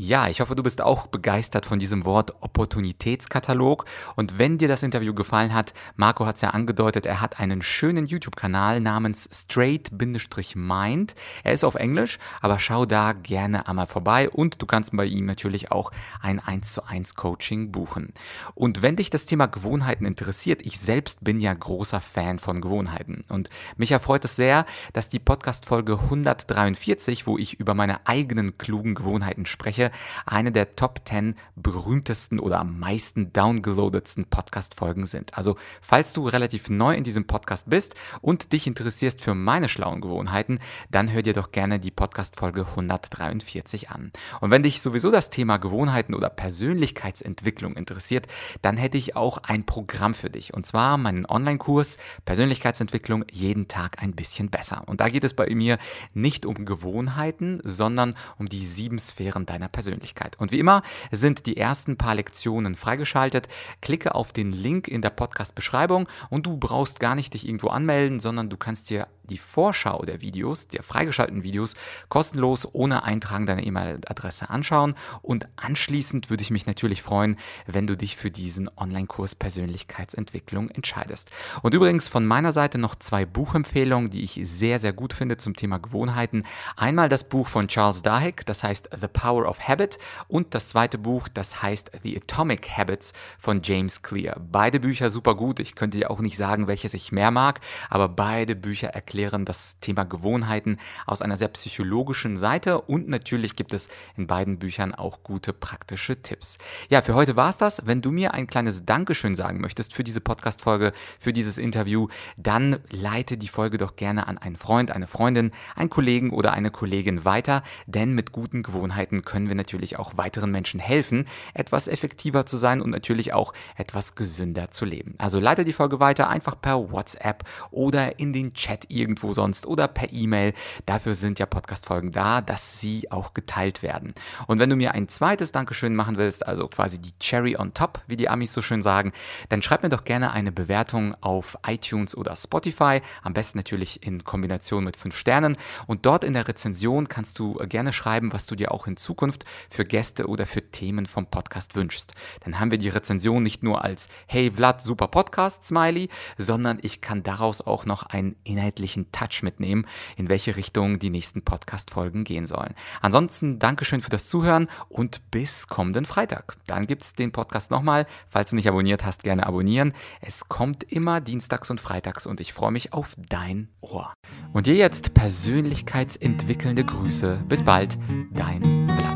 Ja, 0.02 0.28
ich 0.28 0.40
hoffe, 0.40 0.56
du 0.56 0.62
bist 0.62 0.80
auch 0.80 1.08
begeistert 1.08 1.66
von 1.66 1.78
diesem 1.78 2.06
Wort 2.06 2.32
Opportunitätskatalog. 2.40 3.84
Und 4.16 4.38
wenn 4.38 4.56
dir 4.56 4.66
das 4.66 4.82
Interview 4.82 5.12
gefallen 5.12 5.52
hat, 5.52 5.74
Marco 5.94 6.24
hat 6.24 6.36
es 6.36 6.40
ja 6.40 6.48
angedeutet, 6.48 7.04
er 7.04 7.20
hat 7.20 7.38
einen 7.38 7.60
schönen 7.60 8.06
YouTube-Kanal 8.06 8.80
namens 8.80 9.28
Straight-Mind. 9.30 11.14
Er 11.44 11.52
ist 11.52 11.64
auf 11.64 11.74
Englisch, 11.74 12.18
aber 12.40 12.58
schau 12.58 12.86
da 12.86 13.12
gerne 13.12 13.68
einmal 13.68 13.86
vorbei 13.86 14.30
und 14.30 14.62
du 14.62 14.64
kannst 14.64 14.96
bei 14.96 15.04
ihm 15.04 15.26
natürlich 15.26 15.70
auch 15.70 15.90
ein 16.22 16.40
1 16.40 16.72
zu 16.72 16.82
1 16.86 17.14
Coaching 17.14 17.70
buchen. 17.70 18.14
Und 18.54 18.80
wenn 18.80 18.96
dich 18.96 19.10
das 19.10 19.26
Thema 19.26 19.48
Gewohnheiten 19.48 20.06
interessiert, 20.06 20.62
ich 20.64 20.80
selbst 20.80 21.24
bin 21.24 21.40
ja 21.40 21.52
großer 21.52 22.00
Fan 22.00 22.38
von 22.38 22.62
Gewohnheiten. 22.62 23.24
Und 23.28 23.50
mich 23.76 23.92
erfreut 23.92 24.24
es 24.24 24.34
sehr, 24.34 24.64
dass 24.94 25.10
die 25.10 25.18
Podcast-Folge 25.18 25.98
143, 26.04 27.26
wo 27.26 27.36
ich 27.36 27.60
über 27.60 27.74
meine 27.74 28.06
eigenen 28.06 28.56
klugen 28.56 28.94
Gewohnheiten 28.94 29.44
spreche, 29.44 29.89
eine 30.26 30.52
der 30.52 30.72
Top 30.72 31.00
10 31.04 31.34
berühmtesten 31.56 32.38
oder 32.38 32.60
am 32.60 32.78
meisten 32.78 33.32
downgeloadetsten 33.32 34.26
Podcast-Folgen 34.26 35.06
sind. 35.06 35.36
Also, 35.36 35.56
falls 35.80 36.12
du 36.12 36.26
relativ 36.26 36.70
neu 36.70 36.94
in 36.94 37.04
diesem 37.04 37.26
Podcast 37.26 37.70
bist 37.70 37.94
und 38.20 38.52
dich 38.52 38.66
interessierst 38.66 39.20
für 39.20 39.34
meine 39.34 39.68
schlauen 39.68 40.00
Gewohnheiten, 40.00 40.58
dann 40.90 41.10
hör 41.10 41.22
dir 41.22 41.32
doch 41.32 41.52
gerne 41.52 41.80
die 41.80 41.90
Podcast-Folge 41.90 42.66
143 42.66 43.90
an. 43.90 44.12
Und 44.40 44.50
wenn 44.50 44.62
dich 44.62 44.80
sowieso 44.80 45.10
das 45.10 45.30
Thema 45.30 45.56
Gewohnheiten 45.56 46.14
oder 46.14 46.30
Persönlichkeitsentwicklung 46.30 47.74
interessiert, 47.76 48.26
dann 48.62 48.76
hätte 48.76 48.98
ich 48.98 49.16
auch 49.16 49.38
ein 49.38 49.64
Programm 49.64 50.14
für 50.14 50.30
dich. 50.30 50.54
Und 50.54 50.66
zwar 50.66 50.96
meinen 50.98 51.26
Online-Kurs 51.26 51.98
Persönlichkeitsentwicklung 52.24 53.24
jeden 53.30 53.68
Tag 53.68 54.02
ein 54.02 54.12
bisschen 54.12 54.50
besser. 54.50 54.84
Und 54.86 55.00
da 55.00 55.08
geht 55.08 55.24
es 55.24 55.34
bei 55.34 55.48
mir 55.54 55.78
nicht 56.14 56.46
um 56.46 56.64
Gewohnheiten, 56.64 57.60
sondern 57.64 58.14
um 58.38 58.48
die 58.48 58.66
sieben 58.66 58.98
Sphären 58.98 59.46
deiner 59.46 59.68
Persönlichkeit. 59.70 60.38
Und 60.38 60.52
wie 60.52 60.58
immer 60.58 60.82
sind 61.10 61.46
die 61.46 61.56
ersten 61.56 61.96
paar 61.96 62.14
Lektionen 62.14 62.76
freigeschaltet. 62.76 63.48
Klicke 63.80 64.14
auf 64.14 64.32
den 64.32 64.52
Link 64.52 64.88
in 64.88 65.02
der 65.02 65.10
Podcast-Beschreibung 65.10 66.08
und 66.28 66.46
du 66.46 66.56
brauchst 66.56 67.00
gar 67.00 67.14
nicht 67.14 67.34
dich 67.34 67.46
irgendwo 67.46 67.68
anmelden, 67.68 68.20
sondern 68.20 68.50
du 68.50 68.56
kannst 68.56 68.90
dir 68.90 69.06
die 69.30 69.38
Vorschau 69.38 70.04
der 70.04 70.20
Videos, 70.20 70.68
der 70.68 70.82
freigeschalteten 70.82 71.42
Videos, 71.42 71.74
kostenlos 72.08 72.68
ohne 72.72 73.04
Eintragen 73.04 73.46
deiner 73.46 73.62
E-Mail-Adresse 73.62 74.50
anschauen. 74.50 74.94
Und 75.22 75.46
anschließend 75.56 76.28
würde 76.30 76.42
ich 76.42 76.50
mich 76.50 76.66
natürlich 76.66 77.02
freuen, 77.02 77.36
wenn 77.66 77.86
du 77.86 77.96
dich 77.96 78.16
für 78.16 78.30
diesen 78.30 78.68
Online-Kurs 78.76 79.34
Persönlichkeitsentwicklung 79.34 80.70
entscheidest. 80.70 81.30
Und 81.62 81.74
übrigens 81.74 82.08
von 82.08 82.26
meiner 82.26 82.52
Seite 82.52 82.78
noch 82.78 82.94
zwei 82.96 83.24
Buchempfehlungen, 83.24 84.10
die 84.10 84.24
ich 84.24 84.40
sehr, 84.42 84.78
sehr 84.78 84.92
gut 84.92 85.12
finde 85.12 85.36
zum 85.36 85.54
Thema 85.54 85.78
Gewohnheiten. 85.78 86.44
Einmal 86.76 87.08
das 87.08 87.24
Buch 87.24 87.46
von 87.46 87.68
Charles 87.68 88.02
Duhigg, 88.02 88.44
das 88.46 88.62
heißt 88.62 88.90
The 89.00 89.08
Power 89.08 89.48
of 89.48 89.66
Habit 89.66 89.98
und 90.28 90.54
das 90.54 90.70
zweite 90.70 90.98
Buch, 90.98 91.28
das 91.28 91.62
heißt 91.62 91.92
The 92.02 92.16
Atomic 92.16 92.68
Habits 92.76 93.12
von 93.38 93.60
James 93.62 94.02
Clear. 94.02 94.36
Beide 94.40 94.80
Bücher 94.80 95.10
super 95.10 95.34
gut. 95.34 95.60
Ich 95.60 95.74
könnte 95.74 95.98
dir 95.98 96.10
auch 96.10 96.20
nicht 96.20 96.36
sagen, 96.36 96.66
welches 96.66 96.94
ich 96.94 97.12
mehr 97.12 97.30
mag, 97.30 97.60
aber 97.88 98.08
beide 98.08 98.56
Bücher 98.56 98.88
erklären 98.88 99.19
erklären 99.20 99.44
das 99.44 99.78
Thema 99.80 100.04
Gewohnheiten 100.04 100.78
aus 101.06 101.20
einer 101.20 101.36
sehr 101.36 101.48
psychologischen 101.48 102.38
Seite 102.38 102.80
und 102.80 103.08
natürlich 103.08 103.54
gibt 103.54 103.74
es 103.74 103.90
in 104.16 104.26
beiden 104.26 104.58
Büchern 104.58 104.94
auch 104.94 105.22
gute 105.22 105.52
praktische 105.52 106.22
Tipps. 106.22 106.56
Ja, 106.88 107.02
für 107.02 107.14
heute 107.14 107.36
war 107.36 107.50
es 107.50 107.58
das. 107.58 107.86
Wenn 107.86 108.00
du 108.00 108.12
mir 108.12 108.32
ein 108.32 108.46
kleines 108.46 108.86
Dankeschön 108.86 109.34
sagen 109.34 109.60
möchtest 109.60 109.92
für 109.92 110.04
diese 110.04 110.22
Podcast-Folge, 110.22 110.94
für 111.18 111.34
dieses 111.34 111.58
Interview, 111.58 112.08
dann 112.38 112.78
leite 112.90 113.36
die 113.36 113.48
Folge 113.48 113.76
doch 113.76 113.94
gerne 113.94 114.26
an 114.26 114.38
einen 114.38 114.56
Freund, 114.56 114.90
eine 114.90 115.06
Freundin, 115.06 115.50
einen 115.76 115.90
Kollegen 115.90 116.30
oder 116.30 116.52
eine 116.54 116.70
Kollegin 116.70 117.26
weiter, 117.26 117.62
denn 117.86 118.14
mit 118.14 118.32
guten 118.32 118.62
Gewohnheiten 118.62 119.22
können 119.22 119.48
wir 119.48 119.54
natürlich 119.54 119.98
auch 119.98 120.16
weiteren 120.16 120.50
Menschen 120.50 120.80
helfen, 120.80 121.26
etwas 121.52 121.88
effektiver 121.88 122.46
zu 122.46 122.56
sein 122.56 122.80
und 122.80 122.88
natürlich 122.88 123.34
auch 123.34 123.52
etwas 123.76 124.14
gesünder 124.14 124.70
zu 124.70 124.86
leben. 124.86 125.14
Also 125.18 125.38
leite 125.40 125.64
die 125.64 125.74
Folge 125.74 126.00
weiter 126.00 126.30
einfach 126.30 126.58
per 126.58 126.90
WhatsApp 126.90 127.44
oder 127.70 128.18
in 128.18 128.32
den 128.32 128.54
Chat 128.54 128.86
irgendwie 128.88 129.09
irgendwo 129.10 129.32
sonst 129.32 129.66
oder 129.66 129.88
per 129.88 130.12
E-Mail. 130.12 130.54
Dafür 130.86 131.16
sind 131.16 131.40
ja 131.40 131.46
Podcast-Folgen 131.46 132.12
da, 132.12 132.40
dass 132.40 132.78
sie 132.78 133.10
auch 133.10 133.34
geteilt 133.34 133.82
werden. 133.82 134.14
Und 134.46 134.60
wenn 134.60 134.70
du 134.70 134.76
mir 134.76 134.94
ein 134.94 135.08
zweites 135.08 135.50
Dankeschön 135.50 135.96
machen 135.96 136.16
willst, 136.16 136.46
also 136.46 136.68
quasi 136.68 137.00
die 137.00 137.12
Cherry 137.18 137.56
on 137.56 137.74
top, 137.74 138.02
wie 138.06 138.16
die 138.16 138.28
Amis 138.28 138.52
so 138.52 138.62
schön 138.62 138.82
sagen, 138.82 139.12
dann 139.48 139.62
schreib 139.62 139.82
mir 139.82 139.88
doch 139.88 140.04
gerne 140.04 140.30
eine 140.30 140.52
Bewertung 140.52 141.16
auf 141.20 141.58
iTunes 141.66 142.16
oder 142.16 142.36
Spotify. 142.36 143.00
Am 143.22 143.34
besten 143.34 143.58
natürlich 143.58 144.06
in 144.06 144.22
Kombination 144.22 144.84
mit 144.84 144.96
fünf 144.96 145.16
Sternen. 145.16 145.56
Und 145.88 146.06
dort 146.06 146.22
in 146.22 146.34
der 146.34 146.46
Rezension 146.46 147.08
kannst 147.08 147.40
du 147.40 147.54
gerne 147.54 147.92
schreiben, 147.92 148.32
was 148.32 148.46
du 148.46 148.54
dir 148.54 148.70
auch 148.70 148.86
in 148.86 148.96
Zukunft 148.96 149.44
für 149.68 149.84
Gäste 149.84 150.28
oder 150.28 150.46
für 150.46 150.70
Themen 150.70 151.06
vom 151.06 151.26
Podcast 151.26 151.74
wünschst. 151.74 152.12
Dann 152.44 152.60
haben 152.60 152.70
wir 152.70 152.78
die 152.78 152.88
Rezension 152.88 153.42
nicht 153.42 153.64
nur 153.64 153.84
als 153.84 154.08
Hey 154.26 154.52
Vlad, 154.52 154.80
super 154.80 155.08
Podcast, 155.08 155.64
Smiley, 155.64 156.08
sondern 156.38 156.78
ich 156.82 157.00
kann 157.00 157.24
daraus 157.24 157.60
auch 157.60 157.86
noch 157.86 158.04
einen 158.04 158.36
inhaltlichen 158.44 158.89
persönlichen 158.90 159.12
Touch 159.12 159.42
mitnehmen, 159.42 159.86
in 160.16 160.28
welche 160.28 160.56
Richtung 160.56 160.98
die 160.98 161.10
nächsten 161.10 161.42
Podcast-Folgen 161.42 162.24
gehen 162.24 162.46
sollen. 162.46 162.74
Ansonsten 163.00 163.58
Dankeschön 163.58 164.02
für 164.02 164.10
das 164.10 164.26
Zuhören 164.26 164.68
und 164.88 165.30
bis 165.30 165.68
kommenden 165.68 166.04
Freitag. 166.04 166.56
Dann 166.66 166.86
gibt 166.86 167.02
es 167.02 167.14
den 167.14 167.32
Podcast 167.32 167.70
nochmal. 167.70 168.06
Falls 168.28 168.50
du 168.50 168.56
nicht 168.56 168.68
abonniert 168.68 169.04
hast, 169.04 169.22
gerne 169.22 169.46
abonnieren. 169.46 169.92
Es 170.20 170.48
kommt 170.48 170.82
immer 170.84 171.20
dienstags 171.20 171.70
und 171.70 171.80
freitags 171.80 172.26
und 172.26 172.40
ich 172.40 172.52
freue 172.52 172.72
mich 172.72 172.92
auf 172.92 173.14
dein 173.16 173.68
Ohr. 173.80 174.12
Und 174.52 174.66
dir 174.66 174.74
jetzt 174.74 175.14
persönlichkeitsentwickelnde 175.14 176.84
Grüße. 176.84 177.44
Bis 177.48 177.62
bald, 177.62 177.98
dein 178.32 179.09